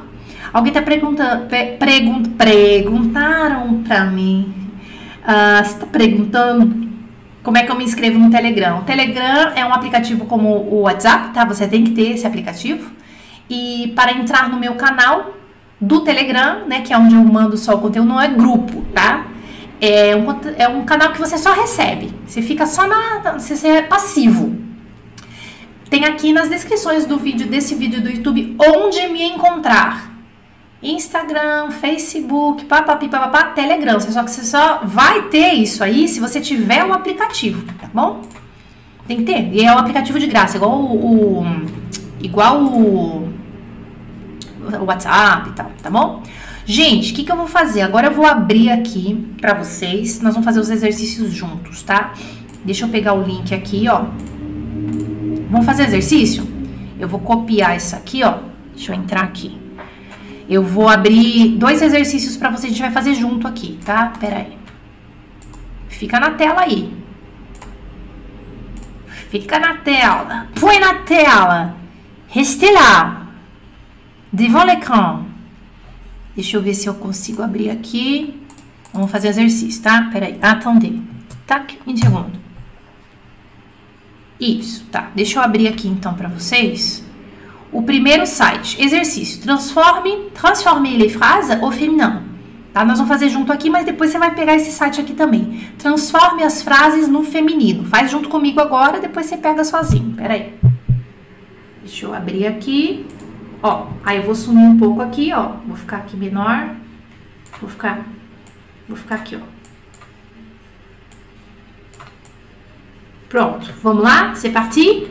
Alguém 0.54 0.72
tá 0.72 0.82
perguntando, 0.82 1.48
pergunt, 1.48 2.30
perguntaram 2.38 3.84
para 3.84 4.06
mim 4.06 4.63
Uh, 5.24 5.64
você 5.64 5.74
está 5.74 5.86
perguntando 5.86 6.84
como 7.44 7.58
é 7.58 7.64
que 7.64 7.72
eu 7.72 7.76
me 7.76 7.84
inscrevo 7.84 8.18
no 8.18 8.32
Telegram? 8.32 8.80
O 8.80 8.84
Telegram 8.84 9.52
é 9.54 9.66
um 9.66 9.74
aplicativo 9.74 10.26
como 10.26 10.50
o 10.50 10.82
WhatsApp, 10.82 11.34
tá? 11.34 11.44
Você 11.46 11.68
tem 11.68 11.84
que 11.84 11.92
ter 11.92 12.12
esse 12.12 12.26
aplicativo. 12.26 12.90
E 13.50 13.92
para 13.96 14.14
entrar 14.14 14.50
no 14.50 14.58
meu 14.58 14.76
canal 14.76 15.34
do 15.80 16.02
Telegram, 16.02 16.66
né, 16.66 16.82
que 16.82 16.94
é 16.94 16.98
onde 16.98 17.16
eu 17.16 17.24
mando 17.24 17.58
só 17.58 17.76
o 17.76 17.80
conteúdo, 17.80 18.08
não 18.08 18.22
é 18.22 18.30
grupo, 18.30 18.86
tá? 18.94 19.28
É 19.82 20.16
um, 20.16 20.26
é 20.58 20.68
um 20.70 20.86
canal 20.86 21.12
que 21.12 21.20
você 21.20 21.38
só 21.38 21.52
recebe. 21.52 22.14
Você 22.26 22.42
fica 22.42 22.66
só 22.66 22.88
na. 22.88 23.34
Você 23.38 23.68
é 23.68 23.82
passivo. 23.82 24.56
Tem 25.90 26.06
aqui 26.06 26.32
nas 26.32 26.48
descrições 26.48 27.06
do 27.06 27.18
vídeo, 27.18 27.46
desse 27.48 27.76
vídeo 27.76 28.02
do 28.02 28.10
YouTube, 28.10 28.56
onde 28.58 29.06
me 29.10 29.22
encontrar. 29.24 30.13
Instagram, 30.84 31.72
Facebook, 31.72 32.66
papapi, 32.66 33.08
papapá, 33.08 33.46
Telegram. 33.52 34.00
Só 34.00 34.24
que 34.24 34.32
você 34.32 34.44
só 34.44 34.82
vai 34.84 35.24
ter 35.30 35.54
isso 35.54 35.84
aí 35.84 36.08
se 36.08 36.20
você 36.20 36.42
tiver 36.42 36.84
o 36.84 36.94
aplicativo, 36.94 37.64
tá 37.80 37.90
bom? 37.94 38.22
Tem 39.08 39.18
que 39.18 39.24
ter. 39.24 39.54
E 39.54 39.64
é 39.64 39.74
um 39.74 39.78
aplicativo 39.78 40.20
de 40.20 40.28
graça, 40.28 40.58
igual 40.58 40.80
o, 40.80 41.40
o 41.40 41.46
igual 42.22 42.64
o, 42.64 43.30
o 44.80 44.86
WhatsApp 44.86 45.50
e 45.50 45.54
tal, 45.54 45.72
tá 45.82 45.90
bom? 45.90 46.24
Gente, 46.66 47.12
o 47.12 47.16
que, 47.16 47.24
que 47.24 47.32
eu 47.32 47.36
vou 47.36 47.48
fazer? 47.48 47.82
Agora 47.82 48.08
eu 48.08 48.14
vou 48.14 48.26
abrir 48.26 48.70
aqui 48.70 49.28
pra 49.40 49.54
vocês. 49.54 50.22
Nós 50.22 50.34
vamos 50.34 50.46
fazer 50.46 50.60
os 50.60 50.70
exercícios 50.70 51.34
juntos, 51.34 51.84
tá? 51.84 52.14
Deixa 52.64 52.86
eu 52.86 52.90
pegar 52.90 53.14
o 53.14 53.22
link 53.22 53.54
aqui, 53.54 53.88
ó. 53.90 54.06
Vamos 55.50 55.66
fazer 55.66 55.84
exercício? 55.84 56.48
Eu 56.98 57.08
vou 57.08 57.20
copiar 57.20 57.76
isso 57.76 57.96
aqui, 57.96 58.24
ó. 58.24 58.38
Deixa 58.74 58.94
eu 58.94 58.96
entrar 58.96 59.24
aqui. 59.24 59.63
Eu 60.50 60.64
vou 60.64 60.90
abrir 60.90 61.58
dois 61.58 61.82
exercícios 61.82 62.36
para 62.36 62.50
vocês, 62.50 62.66
a 62.66 62.76
gente 62.76 62.82
vai 62.82 62.92
fazer 62.92 63.16
junto 63.16 63.48
aqui, 63.48 63.80
tá? 63.86 64.14
Pera 64.20 64.38
aí. 64.38 64.58
Fica 65.88 66.20
na 66.20 66.32
tela 66.32 66.62
aí. 66.62 66.94
Fica 69.30 69.58
na 69.58 69.78
tela. 69.78 70.48
Põe 70.60 70.80
na 70.80 70.96
tela. 70.96 71.76
Restez 72.28 72.74
lá. 72.74 73.28
Devant 74.32 74.66
l'écran. 74.66 75.26
Deixa 76.36 76.58
eu 76.58 76.62
ver 76.62 76.74
se 76.74 76.88
eu 76.88 76.96
consigo 76.96 77.42
abrir 77.42 77.70
aqui. 77.70 78.42
Vamos 78.92 79.12
fazer 79.12 79.30
exercício, 79.30 79.82
tá? 79.82 80.10
Pera 80.12 80.26
aí. 80.26 80.38
Attendez. 80.42 81.00
Tac, 81.48 81.80
um 81.88 81.96
segundo. 81.96 82.40
Isso, 84.40 84.86
tá. 84.92 85.10
Deixa 85.16 85.40
eu 85.40 85.44
abrir 85.44 85.68
aqui 85.68 85.88
então 85.88 86.14
para 86.16 86.28
vocês 86.28 87.04
o 87.74 87.82
primeiro 87.82 88.26
site, 88.26 88.82
exercício, 88.82 89.42
transforme, 89.42 90.30
transforme 90.34 90.96
les 90.96 91.14
phrases 91.14 91.62
au 91.62 91.72
féminin. 91.72 92.22
Tá? 92.72 92.86
Nós 92.86 92.98
vamos 92.98 93.12
fazer 93.12 93.30
junto 93.30 93.52
aqui, 93.52 93.70
mas 93.70 93.86
depois 93.86 94.12
você 94.12 94.18
vai 94.18 94.34
pegar 94.34 94.56
esse 94.56 94.72
site 94.72 95.02
aqui 95.02 95.14
também. 95.14 95.68
Transforme 95.78 96.44
as 96.44 96.64
frases 96.64 97.08
no 97.08 97.24
feminino. 97.24 97.86
Faz 97.86 98.10
junto 98.10 98.30
comigo 98.30 98.60
agora, 98.60 99.00
depois 99.00 99.26
você 99.26 99.38
pega 99.38 99.64
sozinho. 99.64 100.16
Pera 100.16 100.34
aí. 100.34 100.54
Deixa 101.82 102.06
eu 102.06 102.14
abrir 102.14 102.48
aqui. 102.48 103.06
Ó, 103.62 103.88
aí 104.04 104.18
eu 104.18 104.24
vou 104.24 104.34
sumir 104.34 104.66
um 104.66 104.78
pouco 104.78 105.02
aqui, 105.02 105.32
ó. 105.34 105.54
Vou 105.68 105.76
ficar 105.76 105.98
aqui 105.98 106.18
menor. 106.18 106.76
Vou 107.62 107.70
ficar, 107.70 108.06
vou 108.88 108.98
ficar 108.98 109.16
aqui, 109.16 109.36
ó. 109.36 109.54
Pronto, 113.30 113.72
vamos 113.82 114.04
lá? 114.04 114.34
C'est 114.36 114.52
parti? 114.52 115.08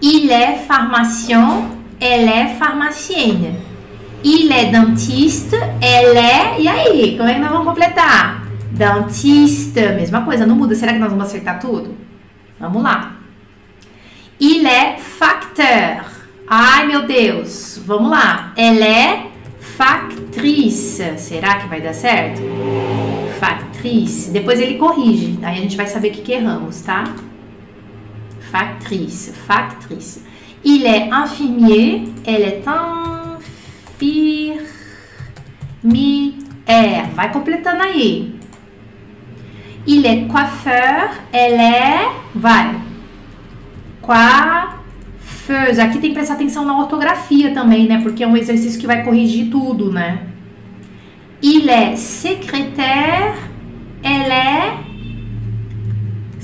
Il 0.00 0.30
est 0.30 0.58
pharmacien, 0.66 1.70
elle 2.00 2.28
est 2.28 2.54
pharmacienne. 2.58 3.54
Il 4.24 4.52
est 4.52 4.70
dentiste, 4.70 5.56
elle. 5.80 6.60
E 6.60 6.68
aí, 6.68 7.16
como 7.16 7.28
é 7.28 7.34
que 7.34 7.40
nós 7.40 7.50
vamos 7.50 7.66
completar? 7.66 8.42
Dentiste, 8.70 9.80
mesma 9.96 10.22
coisa, 10.22 10.46
não 10.46 10.54
muda. 10.54 10.74
Será 10.74 10.92
que 10.92 10.98
nós 10.98 11.10
vamos 11.10 11.26
acertar 11.26 11.58
tudo? 11.58 11.96
Vamos 12.60 12.82
lá. 12.82 13.16
Il 14.40 14.66
est 14.66 15.00
facteur. 15.00 16.04
Ai, 16.48 16.86
meu 16.86 17.06
Deus. 17.06 17.80
Vamos 17.84 18.10
lá. 18.10 18.52
Elle 18.56 18.82
é 18.82 19.26
factrice. 19.58 21.18
Será 21.18 21.56
que 21.56 21.68
vai 21.68 21.80
dar 21.80 21.92
certo? 21.92 22.40
Factrice. 23.40 24.30
Depois 24.30 24.60
ele 24.60 24.74
corrige. 24.78 25.38
Aí 25.42 25.58
a 25.58 25.60
gente 25.60 25.76
vai 25.76 25.86
saber 25.86 26.08
o 26.08 26.12
que, 26.12 26.22
que 26.22 26.32
erramos, 26.32 26.80
tá? 26.82 27.04
Factrice, 28.50 29.32
factrice. 29.46 30.24
Il 30.64 30.86
est 30.86 31.10
infirmier, 31.10 32.04
elle 32.26 32.42
est 32.42 32.64
infirmière. 32.66 34.62
Vai 37.14 37.30
completando 37.32 37.82
aí. 37.82 38.34
Il 39.86 40.04
est 40.04 40.26
coiffeur, 40.26 41.10
elle 41.32 41.60
est. 41.60 42.08
Vai. 42.34 42.74
Coiffeuse. 44.02 45.78
Aqui 45.78 45.98
tem 45.98 46.10
que 46.10 46.14
prestar 46.14 46.34
atenção 46.34 46.64
na 46.64 46.78
ortografia 46.78 47.52
também, 47.52 47.86
né? 47.86 48.00
Porque 48.02 48.22
é 48.22 48.26
um 48.26 48.36
exercício 48.36 48.80
que 48.80 48.86
vai 48.86 49.02
corrigir 49.04 49.50
tudo, 49.50 49.92
né? 49.92 50.26
Il 51.42 51.68
est 51.68 51.96
secrétaire, 51.96 53.34
elle 54.02 54.32
est 54.32 54.87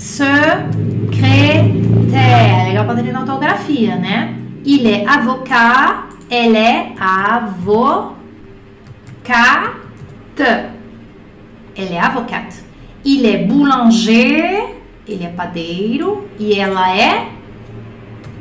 Secrétaire. 0.04 1.72
Legal 2.68 2.84
pra 2.84 2.94
treinar 2.94 3.22
autografia, 3.22 3.96
né? 3.96 4.36
Il 4.62 4.86
est 4.86 5.06
avocat. 5.06 6.08
Elle 6.30 6.56
est 6.56 6.92
avocate. 7.00 8.12
Elle 11.74 11.92
est 11.92 11.98
avocate. 11.98 12.62
Il 13.02 13.24
est 13.24 13.46
boulanger. 13.46 14.76
Ele 15.08 15.24
é 15.24 15.28
padeiro. 15.28 16.28
E 16.38 16.60
ela 16.60 16.94
é. 16.94 17.28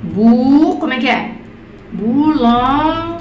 Bu. 0.04 0.78
Como 0.80 0.92
é 0.92 1.00
que 1.00 1.08
é? 1.08 1.32
Boulang. 1.94 3.20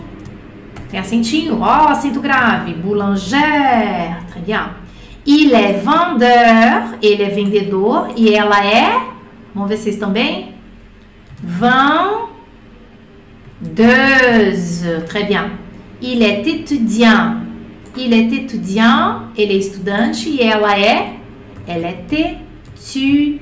Tem 0.91 0.99
acentinho. 0.99 1.61
Ó, 1.61 1.89
acento 1.89 2.21
grave. 2.21 2.75
Boulanger. 2.75 4.17
Très 4.31 4.43
bien. 4.45 4.82
Il 5.25 5.53
est 5.55 5.81
vendeur. 5.83 6.99
Ele 7.01 7.23
é 7.23 7.29
vendedor. 7.29 8.09
E 8.17 8.35
ela 8.35 8.65
é. 8.65 9.13
Vamos 9.55 9.69
ver 9.69 9.77
se 9.77 9.85
vocês 9.85 9.95
estão 9.95 10.11
bem? 10.11 10.55
Vendeuse. 13.61 15.05
Très 15.07 15.25
bien. 15.25 15.53
Il 16.01 16.23
est 16.23 16.47
étudiant. 16.47 17.37
Il 17.97 18.13
est 18.13 18.33
étudiant. 18.33 19.29
Ele 19.37 19.53
é 19.55 19.59
estudante. 19.59 20.29
E 20.29 20.43
ela 20.43 20.79
é. 20.79 21.17
Ela 21.67 21.89
é 21.89 22.05
étudiante. 22.11 23.41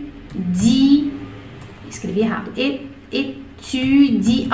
Escrevi 1.89 2.21
errado. 2.21 2.53
Étudiante. 2.57 4.51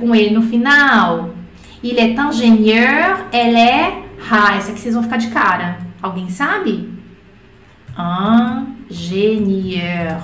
Com 0.00 0.14
E 0.14 0.30
no 0.30 0.42
final. 0.42 1.34
Il 1.82 1.98
est 1.98 2.18
ingénieur. 2.18 3.26
Ela 3.32 3.58
é. 3.58 4.02
Ah, 4.30 4.56
essa 4.56 4.72
aqui 4.72 4.80
vocês 4.80 4.94
vão 4.94 5.02
ficar 5.02 5.18
de 5.18 5.28
cara. 5.28 5.85
Alguém 6.06 6.30
sabe? 6.30 6.88
Ingenieur. 8.88 10.22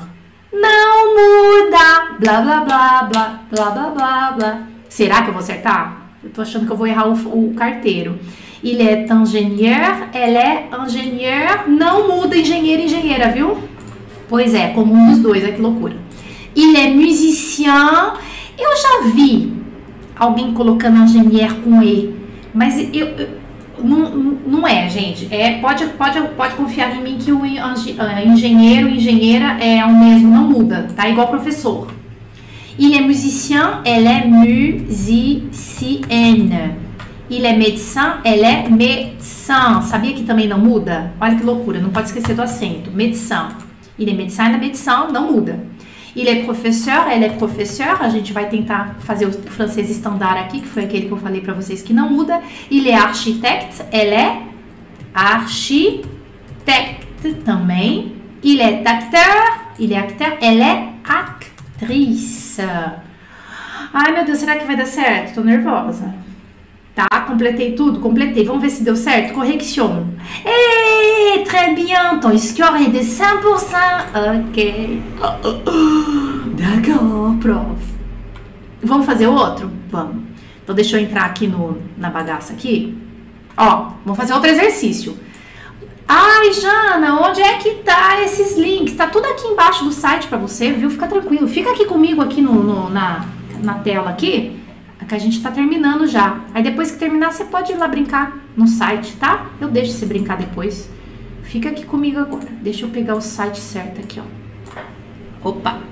Não 0.52 1.14
muda. 1.16 2.18
Blá, 2.20 2.40
blá, 2.40 2.60
blá, 2.60 3.02
blá, 3.02 3.40
blá, 3.50 3.70
blá, 3.70 3.90
blá, 3.90 4.30
blá. 4.30 4.62
Será 4.88 5.22
que 5.22 5.30
eu 5.30 5.32
vou 5.32 5.42
acertar? 5.42 6.02
Eu 6.22 6.30
tô 6.30 6.40
achando 6.40 6.66
que 6.66 6.72
eu 6.72 6.76
vou 6.76 6.86
errar 6.86 7.08
o, 7.08 7.14
o 7.14 7.52
carteiro. 7.54 8.16
Il 8.62 8.80
est 8.80 9.10
ingénieur, 9.10 10.08
ela 10.12 10.38
é 10.38 10.68
ingénieur, 10.86 11.68
não 11.68 12.06
muda 12.06 12.36
engenheiro 12.36 12.82
engenheira, 12.82 13.32
viu? 13.32 13.58
Pois 14.28 14.54
é, 14.54 14.68
como 14.68 14.94
um 14.94 15.10
dos 15.10 15.18
dois, 15.18 15.42
é 15.42 15.50
que 15.50 15.60
loucura. 15.60 15.96
Il 16.54 16.76
est 16.76 16.94
musicien, 16.94 18.12
eu 18.56 18.76
já 18.76 19.10
vi 19.12 19.52
alguém 20.14 20.54
colocando 20.54 21.00
ingénieur 21.00 21.56
com 21.56 21.82
E, 21.82 22.14
mas 22.54 22.78
eu, 22.94 23.08
eu 23.18 23.41
não, 23.82 24.10
não 24.46 24.66
é, 24.66 24.88
gente. 24.88 25.28
É, 25.30 25.58
pode, 25.60 25.84
pode, 25.86 26.20
pode 26.36 26.54
confiar 26.54 26.96
em 26.96 27.02
mim 27.02 27.18
que 27.18 27.32
o 27.32 27.42
ah, 27.44 27.74
engenheiro 28.24 28.88
engenheira 28.88 29.58
é 29.62 29.84
o 29.84 29.94
mesmo, 29.96 30.30
não 30.30 30.48
muda, 30.48 30.88
tá? 30.96 31.08
Igual 31.08 31.28
professor. 31.28 31.88
Il 32.78 32.94
est 32.94 33.02
musicien, 33.02 33.80
elle 33.84 34.06
est 34.06 34.26
musicienne. 34.26 35.72
Il 37.30 37.44
est 37.44 37.56
médecin, 37.56 38.18
elle 38.24 38.44
est 38.44 38.68
médecin. 38.70 39.82
Sabia 39.82 40.14
que 40.14 40.22
também 40.22 40.48
não 40.48 40.58
muda? 40.58 41.12
Olha 41.20 41.36
que 41.36 41.44
loucura, 41.44 41.78
não 41.80 41.90
pode 41.90 42.08
esquecer 42.08 42.34
do 42.34 42.42
acento. 42.42 42.90
Médecin. 42.90 43.48
Il 43.98 44.08
est 44.08 44.14
médecin, 44.14 44.46
elle 44.46 44.54
est 44.54 44.60
médecin, 44.60 45.08
não 45.12 45.32
muda. 45.32 45.58
Il 46.14 46.28
est 46.28 46.44
professeur, 46.44 47.08
elle 47.10 47.22
est 47.22 47.36
professeur. 47.36 48.00
A 48.02 48.08
gente 48.08 48.32
vai 48.32 48.48
tentar 48.48 48.96
fazer 49.00 49.26
o 49.26 49.32
francês 49.32 49.90
estandar 49.90 50.36
aqui, 50.36 50.60
que 50.60 50.68
foi 50.68 50.84
aquele 50.84 51.06
que 51.06 51.12
eu 51.12 51.16
falei 51.16 51.40
para 51.40 51.54
vocês 51.54 51.82
que 51.82 51.92
não 51.92 52.10
muda. 52.10 52.40
Il 52.70 52.86
est 52.86 52.94
architecte, 52.94 53.82
elle 53.90 54.12
est 54.12 54.38
architecte 55.14 56.04
também. 57.44 58.12
Il 58.42 58.60
est 58.60 58.86
acteur, 58.86 59.72
il 59.78 59.92
est 59.92 59.96
acteur, 59.96 60.36
elle 60.40 60.60
est 60.60 60.88
actrice. 61.08 62.60
Ai 63.94 64.12
meu 64.12 64.24
Deus, 64.24 64.38
será 64.38 64.56
que 64.56 64.64
vai 64.64 64.76
dar 64.76 64.86
certo? 64.86 65.34
Tô 65.34 65.42
nervosa. 65.42 66.14
Tá, 66.94 67.20
completei 67.26 67.72
tudo, 67.72 68.00
completei. 68.00 68.44
Vamos 68.44 68.62
ver 68.62 68.70
se 68.70 68.82
deu 68.82 68.96
certo. 68.96 69.34
Correction. 69.34 70.06
Eh, 71.24 71.44
très 71.44 71.74
bien. 71.74 72.18
Ton 72.20 72.36
score 72.36 72.76
est 72.76 72.88
de 72.88 73.02
100%. 73.02 73.76
Ok. 74.14 75.00
D'accord, 76.56 77.34
prof. 77.40 77.78
Vamos 78.82 79.06
fazer 79.06 79.26
outro? 79.28 79.70
Vamos. 79.90 80.22
Então 80.62 80.74
deixa 80.74 80.98
eu 80.98 81.02
entrar 81.02 81.24
aqui 81.24 81.46
no, 81.46 81.78
na 81.96 82.10
bagaça 82.10 82.52
aqui. 82.52 82.96
Ó, 83.56 83.92
vamos 84.04 84.16
fazer 84.16 84.32
outro 84.32 84.50
exercício. 84.50 85.16
Ai, 86.08 86.52
Jana, 86.52 87.20
onde 87.20 87.40
é 87.40 87.58
que 87.58 87.70
tá 87.84 88.20
esses 88.22 88.58
links? 88.58 88.94
Tá 88.94 89.06
tudo 89.06 89.26
aqui 89.26 89.46
embaixo 89.46 89.84
do 89.84 89.92
site 89.92 90.26
para 90.26 90.38
você, 90.38 90.72
viu? 90.72 90.90
Fica 90.90 91.06
tranquilo. 91.06 91.46
Fica 91.46 91.70
aqui 91.70 91.84
comigo 91.84 92.20
aqui 92.20 92.40
no, 92.40 92.54
no 92.54 92.90
na, 92.90 93.24
na 93.62 93.74
tela 93.74 94.10
aqui 94.10 94.62
que 95.12 95.16
a 95.16 95.18
gente 95.18 95.42
tá 95.42 95.50
terminando 95.50 96.06
já. 96.06 96.40
Aí 96.54 96.62
depois 96.62 96.90
que 96.90 96.98
terminar, 96.98 97.32
você 97.32 97.44
pode 97.44 97.70
ir 97.70 97.76
lá 97.76 97.86
brincar 97.86 98.32
no 98.56 98.66
site, 98.66 99.14
tá? 99.16 99.46
Eu 99.60 99.68
deixo 99.68 99.92
você 99.92 100.06
brincar 100.06 100.38
depois. 100.38 100.88
Fica 101.52 101.68
aqui 101.68 101.84
comigo 101.84 102.18
agora. 102.18 102.48
Deixa 102.62 102.86
eu 102.86 102.88
pegar 102.88 103.14
o 103.14 103.20
site 103.20 103.60
certo 103.60 104.00
aqui, 104.00 104.18
ó. 104.18 105.50
Opa! 105.50 105.82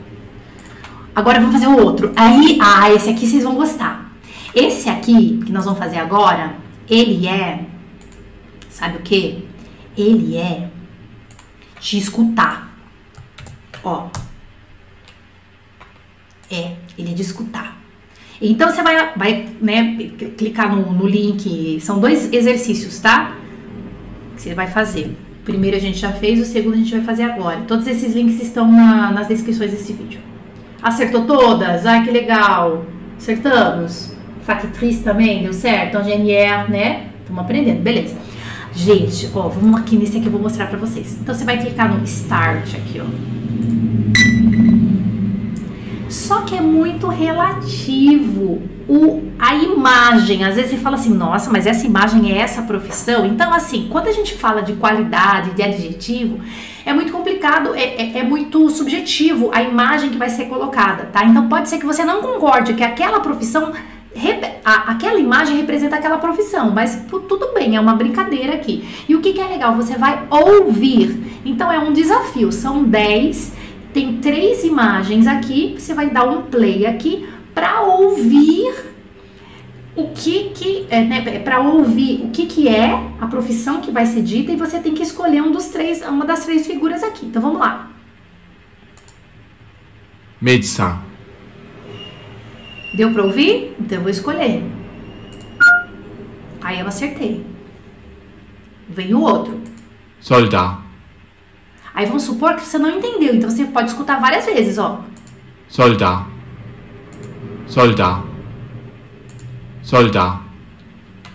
Agora 1.14 1.38
vamos 1.38 1.52
fazer 1.52 1.66
o 1.66 1.84
outro. 1.84 2.14
Aí, 2.16 2.58
ah, 2.62 2.90
esse 2.90 3.10
aqui 3.10 3.26
vocês 3.26 3.42
vão 3.42 3.56
gostar. 3.56 4.10
Esse 4.54 4.88
aqui 4.88 5.38
que 5.44 5.52
nós 5.52 5.66
vamos 5.66 5.78
fazer 5.78 5.98
agora, 5.98 6.56
ele 6.88 7.28
é. 7.28 7.66
Sabe 8.70 8.96
o 8.96 9.00
que? 9.00 9.46
Ele 9.98 10.34
é 10.34 10.70
de 11.78 11.98
escutar. 11.98 12.74
Ó. 13.84 14.08
É, 16.50 16.76
ele 16.96 17.10
é 17.10 17.14
de 17.14 17.20
escutar. 17.20 17.76
Então 18.40 18.70
você 18.70 18.82
vai, 18.82 19.12
vai 19.14 19.48
né, 19.60 19.94
clicar 20.38 20.74
no, 20.74 20.90
no 20.90 21.06
link. 21.06 21.78
São 21.82 22.00
dois 22.00 22.32
exercícios, 22.32 22.98
tá? 22.98 23.36
Que 24.34 24.40
você 24.40 24.54
vai 24.54 24.66
fazer. 24.66 25.14
O 25.40 25.42
primeiro 25.42 25.76
a 25.76 25.80
gente 25.80 25.98
já 25.98 26.12
fez, 26.12 26.40
o 26.40 26.44
segundo 26.44 26.74
a 26.74 26.76
gente 26.76 26.92
vai 26.92 27.02
fazer 27.02 27.22
agora. 27.24 27.60
Todos 27.66 27.86
esses 27.86 28.14
links 28.14 28.40
estão 28.40 28.70
na, 28.70 29.10
nas 29.10 29.26
descrições 29.26 29.70
desse 29.70 29.92
vídeo. 29.92 30.20
Acertou 30.82 31.24
todas? 31.24 31.86
Ai, 31.86 32.04
que 32.04 32.10
legal! 32.10 32.84
Acertamos? 33.16 34.14
Factriz 34.42 35.00
também, 35.00 35.42
deu 35.42 35.52
certo? 35.52 35.98
Ingenier, 35.98 36.70
né? 36.70 37.06
Estamos 37.20 37.42
aprendendo, 37.42 37.82
beleza. 37.82 38.16
Gente, 38.74 39.28
ó, 39.34 39.48
vamos 39.48 39.80
aqui 39.80 39.96
nesse 39.96 40.18
aqui, 40.18 40.26
eu 40.26 40.32
vou 40.32 40.40
mostrar 40.40 40.66
pra 40.66 40.78
vocês. 40.78 41.18
Então 41.20 41.34
você 41.34 41.44
vai 41.44 41.58
clicar 41.58 41.92
no 41.92 42.02
Start 42.04 42.74
aqui, 42.74 43.00
ó. 43.00 43.89
Só 46.20 46.42
que 46.42 46.54
é 46.54 46.60
muito 46.60 47.08
relativo 47.08 48.60
o, 48.86 49.22
a 49.38 49.54
imagem. 49.54 50.44
Às 50.44 50.54
vezes 50.54 50.72
você 50.72 50.76
fala 50.76 50.96
assim, 50.96 51.14
nossa, 51.14 51.50
mas 51.50 51.66
essa 51.66 51.86
imagem 51.86 52.30
é 52.30 52.42
essa 52.42 52.60
profissão. 52.60 53.24
Então, 53.24 53.52
assim, 53.54 53.88
quando 53.90 54.08
a 54.08 54.12
gente 54.12 54.34
fala 54.34 54.60
de 54.60 54.74
qualidade, 54.74 55.52
de 55.52 55.62
adjetivo, 55.62 56.38
é 56.84 56.92
muito 56.92 57.10
complicado, 57.10 57.74
é, 57.74 57.94
é, 58.02 58.18
é 58.18 58.22
muito 58.22 58.68
subjetivo 58.68 59.50
a 59.50 59.62
imagem 59.62 60.10
que 60.10 60.18
vai 60.18 60.28
ser 60.28 60.44
colocada, 60.44 61.04
tá? 61.04 61.24
Então 61.24 61.48
pode 61.48 61.70
ser 61.70 61.78
que 61.78 61.86
você 61.86 62.04
não 62.04 62.20
concorde 62.20 62.74
que 62.74 62.84
aquela 62.84 63.20
profissão 63.20 63.72
a, 64.62 64.92
aquela 64.92 65.18
imagem 65.18 65.56
representa 65.56 65.96
aquela 65.96 66.18
profissão, 66.18 66.70
mas 66.70 67.06
tudo 67.08 67.54
bem, 67.54 67.76
é 67.76 67.80
uma 67.80 67.94
brincadeira 67.94 68.54
aqui. 68.54 68.86
E 69.08 69.14
o 69.14 69.20
que, 69.22 69.32
que, 69.32 69.40
é 69.40 69.46
legal? 69.46 69.74
Você 69.76 69.96
vai 69.96 70.26
ouvir. 70.28 71.40
Então 71.46 71.72
é 71.72 71.78
um 71.78 71.92
desafio, 71.92 72.52
são 72.52 72.84
10 72.84 73.59
tem 73.92 74.18
três 74.18 74.64
imagens 74.64 75.26
aqui, 75.26 75.74
você 75.78 75.94
vai 75.94 76.10
dar 76.10 76.24
um 76.28 76.42
play 76.42 76.86
aqui 76.86 77.28
para 77.54 77.82
ouvir 77.82 78.90
o 79.96 80.08
que 80.08 80.50
que 80.50 80.86
é, 80.88 81.04
né, 81.04 81.40
para 81.40 81.60
ouvir 81.60 82.22
o 82.24 82.30
que 82.30 82.46
que 82.46 82.68
é 82.68 82.92
a 83.20 83.26
profissão 83.26 83.80
que 83.80 83.90
vai 83.90 84.06
ser 84.06 84.22
dita 84.22 84.52
e 84.52 84.56
você 84.56 84.78
tem 84.80 84.94
que 84.94 85.02
escolher 85.02 85.42
um 85.42 85.50
dos 85.50 85.66
três, 85.66 86.02
uma 86.02 86.24
das 86.24 86.44
três 86.44 86.66
figuras 86.66 87.02
aqui. 87.02 87.26
Então 87.26 87.42
vamos 87.42 87.58
lá. 87.58 87.90
Médecin. 90.40 90.94
Deu 92.94 93.12
para 93.12 93.22
ouvir? 93.22 93.76
Então 93.78 93.98
eu 93.98 94.02
vou 94.02 94.10
escolher. 94.10 94.62
Aí 96.62 96.80
eu 96.80 96.86
acertei. 96.86 97.44
Vem 98.88 99.14
o 99.14 99.20
outro. 99.20 99.60
Soldat. 100.20 100.89
Aí 102.00 102.06
vamos 102.06 102.22
supor 102.22 102.54
que 102.54 102.62
você 102.62 102.78
não 102.78 102.96
entendeu, 102.96 103.34
então 103.34 103.50
você 103.50 103.62
pode 103.66 103.90
escutar 103.90 104.18
várias 104.18 104.46
vezes, 104.46 104.78
ó. 104.78 105.02
Soldat. 105.68 106.24
Soldat. 107.66 108.22
Soldat. 109.82 110.40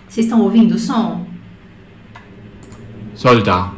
Vocês 0.08 0.26
estão 0.26 0.40
ouvindo 0.40 0.74
o 0.74 0.78
som? 0.78 1.24
Soldat. 3.14 3.74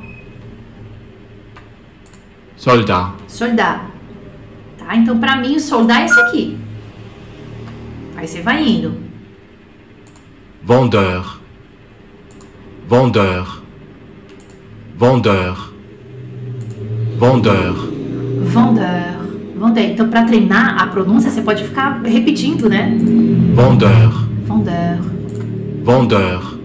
Soldat. 2.56 3.12
Soldat. 3.28 3.82
Tá? 4.78 4.96
Então, 4.96 5.18
pra 5.20 5.36
mim, 5.36 5.56
o 5.56 5.60
soldat 5.60 6.00
é 6.00 6.06
esse 6.06 6.20
aqui. 6.20 6.58
Aí 8.16 8.26
você 8.26 8.40
vai 8.40 8.66
indo. 8.66 8.98
Vendeur. 10.62 11.38
Vendeur. 12.88 13.62
Vendeur. 14.96 15.67
Vendeur. 17.18 17.74
Vendeur. 18.42 19.18
Vendeur. 19.56 19.84
Então, 19.84 20.08
para 20.08 20.24
treinar 20.24 20.80
a 20.82 20.86
pronúncia, 20.86 21.30
você 21.30 21.42
pode 21.42 21.64
ficar 21.64 22.00
repetindo, 22.04 22.68
né? 22.68 22.96
vendeur, 22.98 24.24
Vendeur. 24.46 24.98
vendeur, 25.84 26.58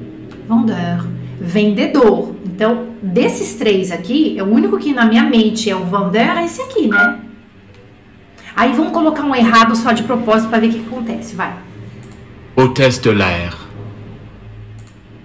Vendeur. 0.48 1.06
Vendedor. 1.42 2.36
Então, 2.46 2.86
desses 3.02 3.56
três 3.56 3.92
aqui, 3.92 4.38
é 4.38 4.44
o 4.44 4.48
único 4.48 4.78
que 4.78 4.94
na 4.94 5.06
minha 5.06 5.24
mente 5.24 5.70
é 5.70 5.76
o 5.76 5.84
vendeur, 5.86 6.38
é 6.38 6.46
esse 6.46 6.62
aqui, 6.62 6.88
né? 6.88 7.20
Aí 8.56 8.72
vamos 8.74 8.94
colocar 8.94 9.24
um 9.24 9.34
errado 9.36 9.76
só 9.76 9.92
de 9.92 10.04
propósito 10.04 10.50
para 10.50 10.60
ver 10.60 10.68
o 10.68 10.72
que, 10.72 10.80
que 10.80 10.86
acontece. 10.88 11.36
Vai. 11.36 11.54
hôtesse 12.56 13.02
de 13.02 13.10
l'air, 13.12 13.52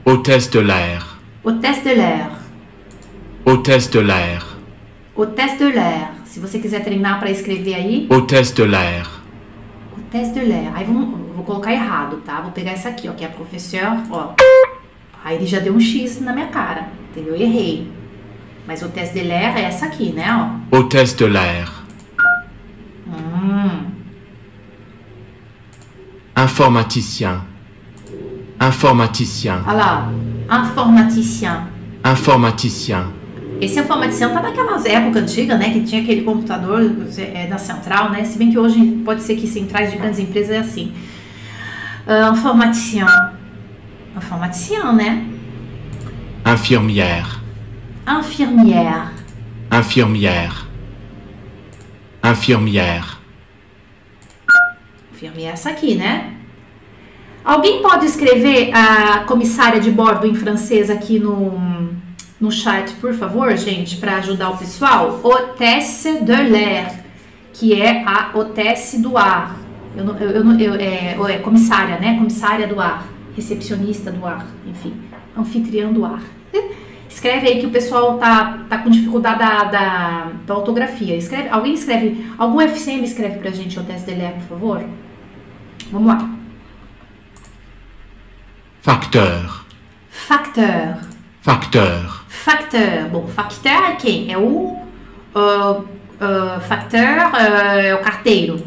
hôtesse 0.06 0.48
de 0.50 0.60
l'air, 0.60 1.04
Hôtesse 1.44 1.82
de 1.84 1.94
l'air. 1.94 2.30
hôtesse 3.44 3.90
de 3.90 4.00
l'air, 4.00 4.42
Hôtesse 5.18 5.58
de 5.58 5.64
l'air. 5.72 6.10
Se 6.24 6.38
você 6.38 6.60
quiser 6.60 6.84
treinar 6.84 7.18
para 7.18 7.28
escrever 7.30 7.74
aí, 7.74 8.06
hôtesse 8.08 8.54
de 8.54 8.62
l'air, 8.64 9.04
hôtesse 9.96 10.32
de 10.32 10.40
l'air. 10.44 10.70
Aí 10.76 10.84
vamos, 10.84 11.08
vou 11.34 11.44
colocar 11.44 11.72
errado, 11.72 12.18
tá? 12.24 12.40
Vou 12.40 12.52
pegar 12.52 12.70
essa 12.70 12.88
aqui, 12.90 13.08
ó, 13.08 13.12
que 13.12 13.24
é 13.24 13.28
professeur, 13.28 13.98
ó. 14.12 14.34
Aí 15.24 15.34
ele 15.36 15.46
já 15.46 15.58
deu 15.58 15.74
um 15.74 15.80
X 15.80 16.20
na 16.20 16.32
minha 16.32 16.46
cara, 16.46 16.86
entendeu? 17.10 17.34
Eu 17.34 17.42
errei. 17.42 17.90
Mas 18.64 18.80
hôtesse 18.82 19.12
de 19.12 19.22
l'air 19.24 19.56
é 19.58 19.62
essa 19.62 19.86
aqui, 19.86 20.12
né, 20.12 20.26
ó. 20.30 20.76
hôtesse 20.76 21.16
de 21.16 21.26
l'air, 21.26 21.68
Hum. 23.08 23.86
informaticien, 26.40 27.40
informaticien, 28.60 29.56
Olha 29.66 29.72
lá, 29.76 30.12
informaticien. 30.62 31.56
informaticien, 32.04 33.04
Esse 33.60 33.80
informaticien 33.80 34.30
tá 34.30 34.40
naquelas 34.40 34.84
épocas 34.84 35.22
antigas, 35.22 35.58
né? 35.58 35.70
Que 35.72 35.82
tinha 35.82 36.02
aquele 36.02 36.22
computador 36.22 36.80
é, 37.18 37.46
da 37.46 37.58
central, 37.58 38.10
né? 38.10 38.24
Se 38.24 38.38
bem 38.38 38.50
que 38.50 38.58
hoje 38.58 39.02
pode 39.04 39.22
ser 39.22 39.36
que 39.36 39.46
centrais 39.46 39.90
de 39.90 39.98
grandes 39.98 40.18
empresas 40.18 40.50
é 40.50 40.58
assim. 40.58 40.92
Ah, 42.06 42.30
informaticien. 42.32 43.06
Informaticien, 44.16 44.92
né? 44.94 45.26
infirmière, 46.46 47.40
Infirmière. 48.06 49.10
infirmière, 49.70 50.66
infirmière, 52.24 53.18
Infirmière, 55.12 55.52
essa 55.52 55.70
aqui, 55.70 55.94
né? 55.94 56.34
Alguém 57.44 57.82
pode 57.82 58.06
escrever 58.06 58.70
a 58.74 59.20
comissária 59.24 59.80
de 59.80 59.90
bordo 59.90 60.26
em 60.26 60.34
francês 60.34 60.90
aqui 60.90 61.18
no, 61.18 61.58
no 62.40 62.50
chat, 62.52 62.92
por 62.94 63.12
favor, 63.14 63.56
gente, 63.56 63.96
para 63.96 64.16
ajudar 64.16 64.50
o 64.50 64.56
pessoal? 64.56 65.20
Hôtesse 65.22 66.22
de 66.22 66.36
l'air, 66.36 67.02
que 67.52 67.80
é 67.80 68.04
a 68.06 68.30
hôtesse 68.34 69.00
do 69.02 69.16
ar. 69.18 69.56
Eu, 69.96 70.04
não- 70.04 70.16
eu, 70.18 70.30
eu, 70.30 70.44
não- 70.44 70.58
eu- 70.60 70.74
é, 70.76 71.16
é 71.34 71.38
comissária, 71.38 71.98
né? 71.98 72.16
Comissária 72.16 72.66
do 72.68 72.80
ar, 72.80 73.04
recepcionista 73.34 74.12
do 74.12 74.24
ar, 74.24 74.46
enfim, 74.66 74.94
anfitriã 75.36 75.92
do 75.92 76.04
ar. 76.04 76.22
Escreve 77.08 77.48
aí 77.48 77.58
que 77.58 77.66
o 77.66 77.70
pessoal 77.70 78.16
tá, 78.18 78.58
tá 78.68 78.78
com 78.78 78.90
dificuldade 78.90 79.38
da, 79.40 79.64
da, 79.64 80.28
da 80.46 80.54
ortografia. 80.56 81.16
Escreve, 81.16 81.48
alguém 81.48 81.72
escreve, 81.74 82.24
algum 82.38 82.60
FCM 82.60 83.02
escreve 83.02 83.38
pra 83.40 83.50
gente 83.50 83.76
hôtesse 83.78 84.04
de 84.06 84.14
l'air, 84.14 84.34
por 84.34 84.48
favor? 84.50 84.84
Vamos 85.90 86.06
lá. 86.06 86.30
facteur, 88.82 89.64
Facteur. 90.10 90.98
facteur, 91.42 92.17
Facteur. 92.44 93.08
Bom, 93.10 93.26
facteur 93.28 93.84
é 93.90 93.94
quem? 93.96 94.32
É 94.32 94.38
o. 94.38 94.76
ah, 95.34 95.80
ah, 96.20 96.60
facteur 96.60 97.30
ah, 97.34 97.76
é 97.80 97.94
o 97.94 98.00
carteiro. 98.00 98.62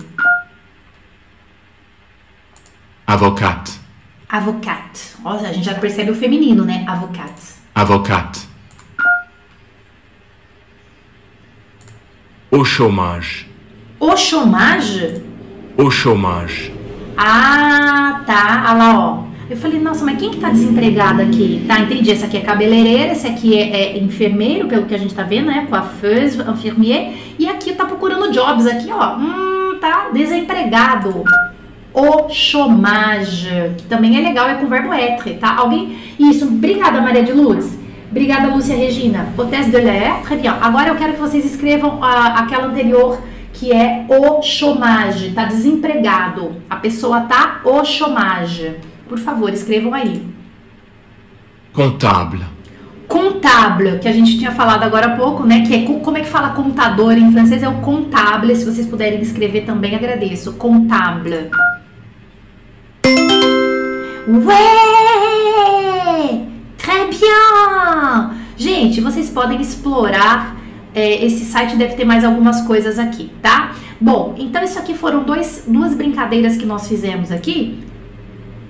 avocate, 3.07 3.79
Avocat. 4.29 5.15
Olha, 5.25 5.49
a 5.49 5.53
gente 5.53 5.65
já 5.65 5.75
percebe 5.75 6.11
o 6.11 6.15
feminino, 6.15 6.63
né? 6.63 6.85
Avocat. 6.87 7.33
avocate, 7.75 8.47
au 12.51 12.63
chômage, 12.65 13.47
O 13.99 14.15
chômage? 14.17 15.21
au 15.77 15.89
chômage, 15.91 16.71
Ah, 17.17 18.21
tá. 18.25 18.63
Olha 18.69 18.73
lá, 18.77 18.99
ó. 18.99 19.23
Eu 19.51 19.57
falei, 19.57 19.81
nossa, 19.81 20.05
mas 20.05 20.17
quem 20.17 20.31
que 20.31 20.37
tá 20.39 20.49
desempregado 20.49 21.21
aqui? 21.21 21.65
Tá, 21.67 21.77
entendi. 21.81 22.09
Essa 22.09 22.25
aqui 22.25 22.37
é 22.37 22.39
cabeleireira, 22.39 23.11
esse 23.11 23.27
aqui 23.27 23.53
é, 23.59 23.97
é 23.97 23.97
enfermeiro, 23.97 24.65
pelo 24.69 24.85
que 24.85 24.95
a 24.95 24.97
gente 24.97 25.13
tá 25.13 25.23
vendo, 25.23 25.47
né? 25.47 25.67
Coiffeuse, 25.69 26.39
infirmier. 26.49 27.11
E 27.37 27.49
aqui 27.49 27.73
tá 27.73 27.83
procurando 27.83 28.31
jobs 28.31 28.65
aqui, 28.65 28.89
ó. 28.89 29.17
Hum, 29.17 29.77
tá 29.81 30.07
desempregado. 30.13 31.25
O 31.93 32.29
chômage, 32.29 33.73
que 33.77 33.83
também 33.87 34.15
é 34.17 34.21
legal, 34.21 34.47
é 34.47 34.53
com 34.55 34.67
o 34.67 34.69
verbo 34.69 34.93
être, 34.93 35.33
tá? 35.37 35.53
Alguém? 35.57 35.97
Isso, 36.17 36.45
obrigada, 36.47 37.01
Maria 37.01 37.21
de 37.21 37.33
Lourdes. 37.33 37.77
Obrigada, 38.09 38.53
Lúcia 38.55 38.73
Regina. 38.77 39.33
Hôtesse 39.37 39.69
de 39.69 39.81
l'air, 39.81 40.21
très 40.23 40.39
bien. 40.39 40.53
Agora 40.61 40.87
eu 40.87 40.95
quero 40.95 41.11
que 41.11 41.19
vocês 41.19 41.43
escrevam 41.43 42.01
a- 42.01 42.39
aquela 42.39 42.67
anterior, 42.67 43.19
que 43.51 43.73
é 43.73 44.05
o 44.07 44.41
chômage, 44.41 45.31
tá 45.31 45.43
desempregado. 45.43 46.53
A 46.69 46.77
pessoa 46.77 47.19
tá 47.21 47.59
o 47.65 47.83
chômage. 47.83 48.75
Por 49.11 49.19
favor, 49.19 49.51
escrevam 49.53 49.93
aí. 49.93 50.25
comptable, 51.73 52.45
Comptable, 53.09 53.99
que 53.99 54.07
a 54.07 54.13
gente 54.13 54.37
tinha 54.39 54.51
falado 54.53 54.83
agora 54.83 55.07
há 55.07 55.17
pouco, 55.17 55.43
né? 55.45 55.65
Que 55.67 55.75
é 55.75 55.81
co- 55.85 55.99
como 55.99 56.15
é 56.17 56.21
que 56.21 56.29
fala 56.29 56.51
contador 56.51 57.11
em 57.17 57.29
francês? 57.29 57.61
É 57.61 57.67
o 57.67 57.81
comptable. 57.81 58.55
Se 58.55 58.63
vocês 58.63 58.87
puderem 58.87 59.19
escrever 59.21 59.65
também, 59.65 59.93
agradeço. 59.97 60.53
Comptable. 60.53 61.49
Ouais! 65.51 66.47
Très 66.77 67.09
bien! 67.09 68.29
Gente, 68.55 69.01
vocês 69.01 69.29
podem 69.29 69.59
explorar. 69.59 70.55
é, 70.93 71.25
esse 71.25 71.43
site 71.45 71.75
deve 71.77 71.95
ter 71.95 72.03
mais 72.05 72.23
algumas 72.23 72.61
coisas 72.61 72.99
aqui, 72.99 73.29
tá? 73.41 73.71
Bom, 73.99 74.35
então 74.37 74.61
isso 74.63 74.77
aqui 74.79 74.93
foram 74.93 75.23
dois, 75.23 75.63
duas 75.67 75.93
brincadeiras 75.95 76.57
que 76.57 76.65
nós 76.65 76.85
fizemos 76.87 77.31
aqui. 77.31 77.79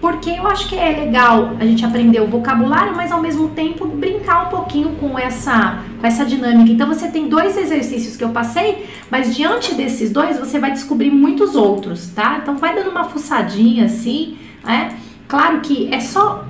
Porque 0.02 0.32
eu 0.32 0.48
acho 0.48 0.68
que 0.68 0.76
é 0.76 0.90
legal 1.06 1.52
a 1.60 1.66
gente 1.66 1.86
aprender 1.86 2.20
o 2.20 2.28
vocabulário, 2.28 2.96
mas 2.96 3.12
ao 3.12 3.22
mesmo 3.22 3.50
tempo 3.50 3.86
brincar 3.86 4.48
um 4.48 4.50
pouquinho 4.50 4.96
com 4.96 5.18
essa, 5.18 5.84
com 6.00 6.08
essa 6.08 6.26
dinâmica. 6.26 6.72
Então 6.72 6.88
você 6.88 7.08
tem 7.08 7.30
dois 7.30 7.56
exercícios 7.56 8.18
que 8.18 8.24
eu 8.24 8.30
passei, 8.30 8.88
mas 9.12 9.36
diante 9.36 9.76
desses 9.76 10.12
dois 10.12 10.40
você 10.40 10.58
vai 10.58 10.72
descobrir 10.72 11.12
muitos 11.12 11.56
outros, 11.56 12.08
tá? 12.08 12.40
Então 12.42 12.58
vai 12.58 12.74
dando 12.74 12.90
uma 12.90 13.04
fuçadinha 13.04 13.86
assim, 13.86 14.40
né? 14.64 14.98
Claro 15.28 15.62
que 15.62 15.94
é 15.94 16.00
só 16.00 16.46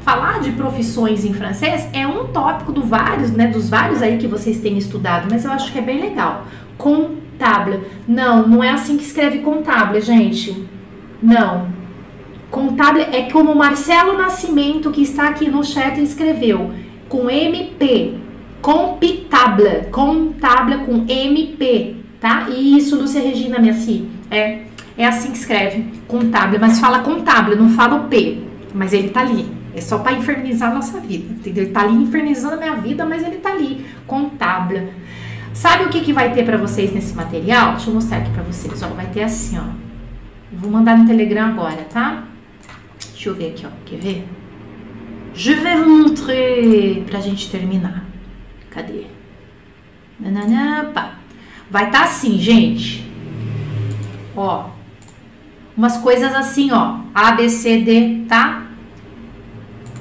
falar 0.00 0.40
de 0.40 0.50
profissões 0.52 1.24
em 1.24 1.32
francês 1.32 1.88
é 1.92 2.06
um 2.06 2.26
tópico 2.28 2.72
do 2.72 2.82
vários, 2.82 3.30
né, 3.30 3.46
dos 3.46 3.68
vários 3.68 4.02
aí 4.02 4.18
que 4.18 4.26
vocês 4.26 4.58
têm 4.58 4.76
estudado, 4.76 5.28
mas 5.30 5.44
eu 5.44 5.52
acho 5.52 5.70
que 5.70 5.78
é 5.78 5.82
bem 5.82 6.00
legal. 6.00 6.46
Contable. 6.76 7.80
Não, 8.08 8.46
não 8.48 8.64
é 8.64 8.70
assim 8.70 8.96
que 8.96 9.04
escreve 9.04 9.38
contable, 9.38 10.00
gente. 10.00 10.66
Não. 11.22 11.77
Contable 12.50 13.02
é 13.02 13.30
como 13.30 13.54
Marcelo 13.54 14.16
Nascimento, 14.16 14.90
que 14.90 15.02
está 15.02 15.28
aqui 15.28 15.50
no 15.50 15.62
chat, 15.62 16.00
escreveu. 16.00 16.72
Com 17.08 17.28
MP. 17.28 18.14
Comptable. 18.62 19.90
Contable 19.90 20.78
com 20.78 21.04
MP. 21.08 21.96
Tá? 22.20 22.48
Isso, 22.50 22.98
Lúcia 22.98 23.20
Regina, 23.20 23.58
minha 23.58 23.74
filha. 23.74 24.06
É, 24.30 24.62
é 24.96 25.06
assim 25.06 25.30
que 25.30 25.38
escreve. 25.38 25.84
Contable. 26.08 26.58
Mas 26.58 26.80
fala 26.80 27.00
contable, 27.00 27.54
não 27.54 27.68
fala 27.68 27.96
o 27.96 28.08
P. 28.08 28.42
Mas 28.74 28.92
ele 28.92 29.10
tá 29.10 29.20
ali. 29.20 29.46
É 29.74 29.80
só 29.80 29.98
para 29.98 30.12
infernizar 30.12 30.72
a 30.72 30.74
nossa 30.74 30.98
vida. 31.00 31.32
Entendeu? 31.32 31.64
Ele 31.64 31.72
tá 31.72 31.82
ali 31.82 31.94
infernizando 31.94 32.54
a 32.54 32.58
minha 32.58 32.74
vida, 32.76 33.04
mas 33.04 33.22
ele 33.22 33.36
tá 33.36 33.50
ali. 33.50 33.84
Contable. 34.06 34.88
Sabe 35.52 35.84
o 35.84 35.88
que, 35.88 36.00
que 36.00 36.12
vai 36.12 36.32
ter 36.32 36.44
para 36.44 36.56
vocês 36.56 36.92
nesse 36.92 37.14
material? 37.14 37.72
Deixa 37.72 37.90
eu 37.90 37.94
mostrar 37.94 38.18
aqui 38.18 38.30
para 38.30 38.42
vocês. 38.42 38.82
Ó, 38.82 38.88
vai 38.88 39.06
ter 39.06 39.22
assim, 39.22 39.58
ó. 39.58 39.64
Vou 40.52 40.70
mandar 40.70 40.96
no 40.96 41.06
Telegram 41.06 41.46
agora, 41.46 41.86
tá? 41.92 42.24
Deixa 43.28 43.30
eu 43.30 43.34
ver 43.34 43.48
aqui, 43.48 43.66
ó. 43.66 43.70
Quer 43.84 44.00
ver? 44.00 44.28
Je 45.34 45.54
vais 45.54 45.78
vous 45.78 45.90
montrer 45.90 47.04
pra 47.04 47.20
gente 47.20 47.50
terminar. 47.50 48.04
Cadê? 48.70 49.04
Nananã. 50.18 50.90
Vai 51.70 51.86
estar 51.86 51.98
tá 51.98 52.04
assim, 52.04 52.38
gente. 52.38 53.06
Ó. 54.34 54.70
Umas 55.76 55.98
coisas 55.98 56.34
assim, 56.34 56.70
ó. 56.72 57.00
A, 57.14 57.32
B, 57.32 57.50
C, 57.50 57.80
D, 57.80 58.24
tá? 58.26 58.62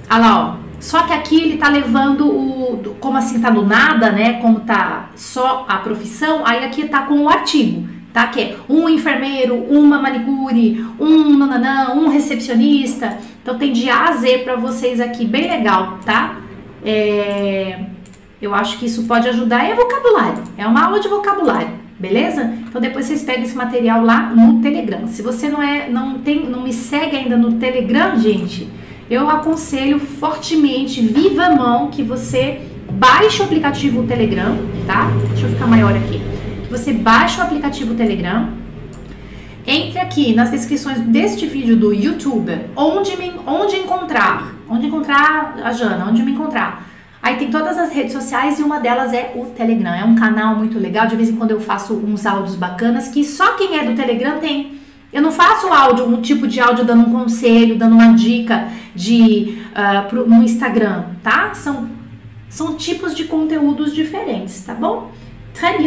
Olha 0.10 0.20
lá, 0.20 0.40
ó. 0.40 0.68
Só 0.80 1.04
que 1.04 1.12
aqui 1.12 1.42
ele 1.42 1.58
tá 1.58 1.68
levando 1.68 2.28
o. 2.28 2.96
Como 3.00 3.18
assim 3.18 3.42
tá 3.42 3.50
do 3.50 3.66
nada, 3.66 4.12
né? 4.12 4.40
Como 4.42 4.62
tá 4.62 5.10
só 5.16 5.66
a 5.68 5.78
profissão, 5.78 6.46
aí 6.46 6.64
aqui 6.64 6.88
tá 6.88 7.02
com 7.02 7.24
o 7.24 7.30
artigo, 7.30 7.90
tá? 8.18 8.26
Que 8.26 8.42
é 8.42 8.56
um 8.68 8.90
enfermeiro, 8.90 9.56
uma 9.56 10.02
manicure, 10.02 10.84
um 11.00 11.38
nananã, 11.38 11.94
um 11.94 12.08
recepcionista. 12.08 13.16
Então 13.44 13.60
tem 13.60 13.72
de 13.72 13.88
A 13.92 14.10
a 14.10 14.14
Z 14.14 14.40
pra 14.40 14.56
vocês 14.56 15.00
aqui, 15.00 15.24
bem 15.24 15.48
legal, 15.48 16.00
tá? 16.04 16.38
É, 16.84 17.80
Eu 18.42 18.56
acho 18.56 18.80
que 18.80 18.88
isso 18.88 19.04
pode 19.04 19.28
ajudar. 19.30 19.64
É 19.70 19.76
vocabulário, 19.76 20.44
é 20.58 20.66
uma 20.66 20.86
aula 20.86 21.00
de 21.00 21.08
vocabulário, 21.08 21.70
Beleza? 22.00 22.52
Então 22.68 22.82
depois 22.82 23.06
vocês 23.06 23.22
pegam 23.22 23.44
esse 23.44 23.56
material 23.56 24.04
lá 24.04 24.32
no 24.32 24.62
Telegram. 24.62 25.06
Se 25.08 25.22
você 25.22 25.48
não 25.48 25.62
é, 25.62 25.88
não 25.88 26.18
tem, 26.20 26.44
não 26.50 26.64
me 26.64 26.74
segue 26.74 27.16
ainda 27.18 27.38
no 27.38 27.54
Telegram, 27.54 28.18
gente, 28.18 28.68
eu 29.10 29.30
aconselho 29.30 30.00
fortemente, 30.00 31.02
viva 31.02 31.52
mão, 31.52 31.92
que 31.92 32.02
você 32.02 32.62
baixe 32.92 33.42
o 33.42 33.46
aplicativo 33.46 34.04
Telegram, 34.04 34.58
tá? 34.88 35.08
Deixa 35.30 35.46
eu 35.46 35.52
ficar 35.52 35.68
maior 35.68 35.96
aqui. 35.96 36.37
Você 36.70 36.92
baixe 36.92 37.40
o 37.40 37.44
aplicativo 37.44 37.96
Telegram. 37.96 38.50
Entre 39.66 40.00
aqui 40.00 40.34
nas 40.34 40.52
descrições 40.52 41.00
deste 41.00 41.46
vídeo 41.46 41.76
do 41.76 41.94
YouTube, 41.94 42.54
onde 42.76 43.18
me, 43.18 43.34
onde 43.46 43.76
encontrar, 43.78 44.54
onde 44.70 44.88
encontrar 44.88 45.58
a 45.64 45.72
Jana, 45.72 46.08
onde 46.10 46.24
me 46.24 46.32
encontrar. 46.32 46.88
Aí 47.22 47.36
tem 47.36 47.50
todas 47.50 47.78
as 47.78 47.92
redes 47.92 48.14
sociais 48.14 48.60
e 48.60 48.64
uma 48.64 48.80
delas 48.80 49.14
é 49.14 49.34
o 49.36 49.46
Telegram. 49.48 49.94
É 49.94 50.04
um 50.04 50.16
canal 50.16 50.56
muito 50.56 50.78
legal. 50.78 51.08
De 51.08 51.16
vez 51.16 51.30
em 51.30 51.36
quando 51.36 51.52
eu 51.52 51.60
faço 51.60 51.94
uns 51.94 52.26
áudios 52.26 52.56
bacanas 52.56 53.08
que 53.10 53.24
só 53.24 53.54
quem 53.54 53.78
é 53.78 53.86
do 53.86 53.96
Telegram 53.96 54.40
tem. 54.40 54.78
Eu 55.12 55.22
não 55.22 55.32
faço 55.32 55.68
áudio, 55.68 56.06
um 56.06 56.22
tipo 56.22 56.48
de 56.48 56.60
áudio 56.60 56.84
dando 56.84 57.08
um 57.08 57.12
conselho, 57.12 57.78
dando 57.78 57.94
uma 57.94 58.14
dica 58.14 58.68
de 58.94 59.58
uh, 59.72 60.08
pro, 60.10 60.28
no 60.28 60.44
Instagram, 60.44 61.06
tá? 61.24 61.54
São, 61.54 61.90
são 62.50 62.76
tipos 62.76 63.16
de 63.16 63.24
conteúdos 63.24 63.96
diferentes, 63.96 64.64
tá 64.66 64.74
bom? 64.74 65.12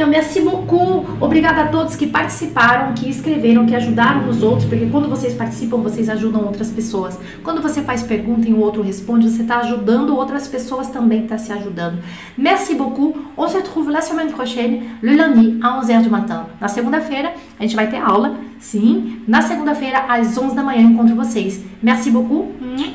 Merci 0.09 0.41
beaucoup. 0.41 1.07
Obrigada 1.21 1.63
a 1.63 1.69
todos 1.69 1.95
que 1.97 2.07
participaram, 2.07 2.93
que 2.95 3.09
escreveram, 3.09 3.67
que 3.67 3.75
ajudaram 3.75 4.29
os 4.29 4.43
outros, 4.43 4.65
porque 4.69 4.87
quando 4.87 5.09
vocês 5.09 5.35
participam, 5.35 5.79
vocês 5.79 6.09
ajudam 6.09 6.45
outras 6.45 6.71
pessoas. 6.71 7.19
Quando 7.45 7.63
você 7.63 7.81
faz 7.83 8.03
pergunta 8.03 8.49
e 8.49 8.53
o 8.53 8.59
outro 8.59 8.83
responde, 8.83 9.29
você 9.31 9.43
está 9.43 9.59
ajudando 9.59 10.17
outras 10.17 10.49
pessoas 10.49 10.89
também 10.89 11.23
está 11.23 11.39
se 11.39 11.53
ajudando. 11.53 11.99
Merci 12.37 12.75
beaucoup. 12.75 13.15
On 13.37 13.49
se 13.49 13.57
retrouve 13.57 13.91
la 13.91 14.01
semaine 14.01 14.33
prochaine, 14.33 14.91
le 15.03 15.17
lundi, 15.17 15.59
à 15.63 15.81
11h 15.81 16.03
du 16.03 16.11
matin. 16.11 16.43
Na 16.61 16.69
segunda-feira, 16.69 17.33
a 17.59 17.63
gente 17.63 17.77
vai 17.77 17.89
ter 17.89 17.99
aula, 17.99 18.37
sim. 18.59 19.23
Na 19.27 19.41
segunda-feira, 19.41 20.05
às 20.09 20.37
11 20.37 20.55
da 20.55 20.63
manhã, 20.63 20.83
encontro 20.83 21.15
vocês. 21.15 21.61
Merci 21.83 22.11
beaucoup 22.11 22.49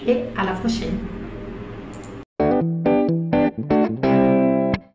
et 0.05 0.25
à 0.35 0.43
la 0.43 0.53
prochaine. 0.53 1.14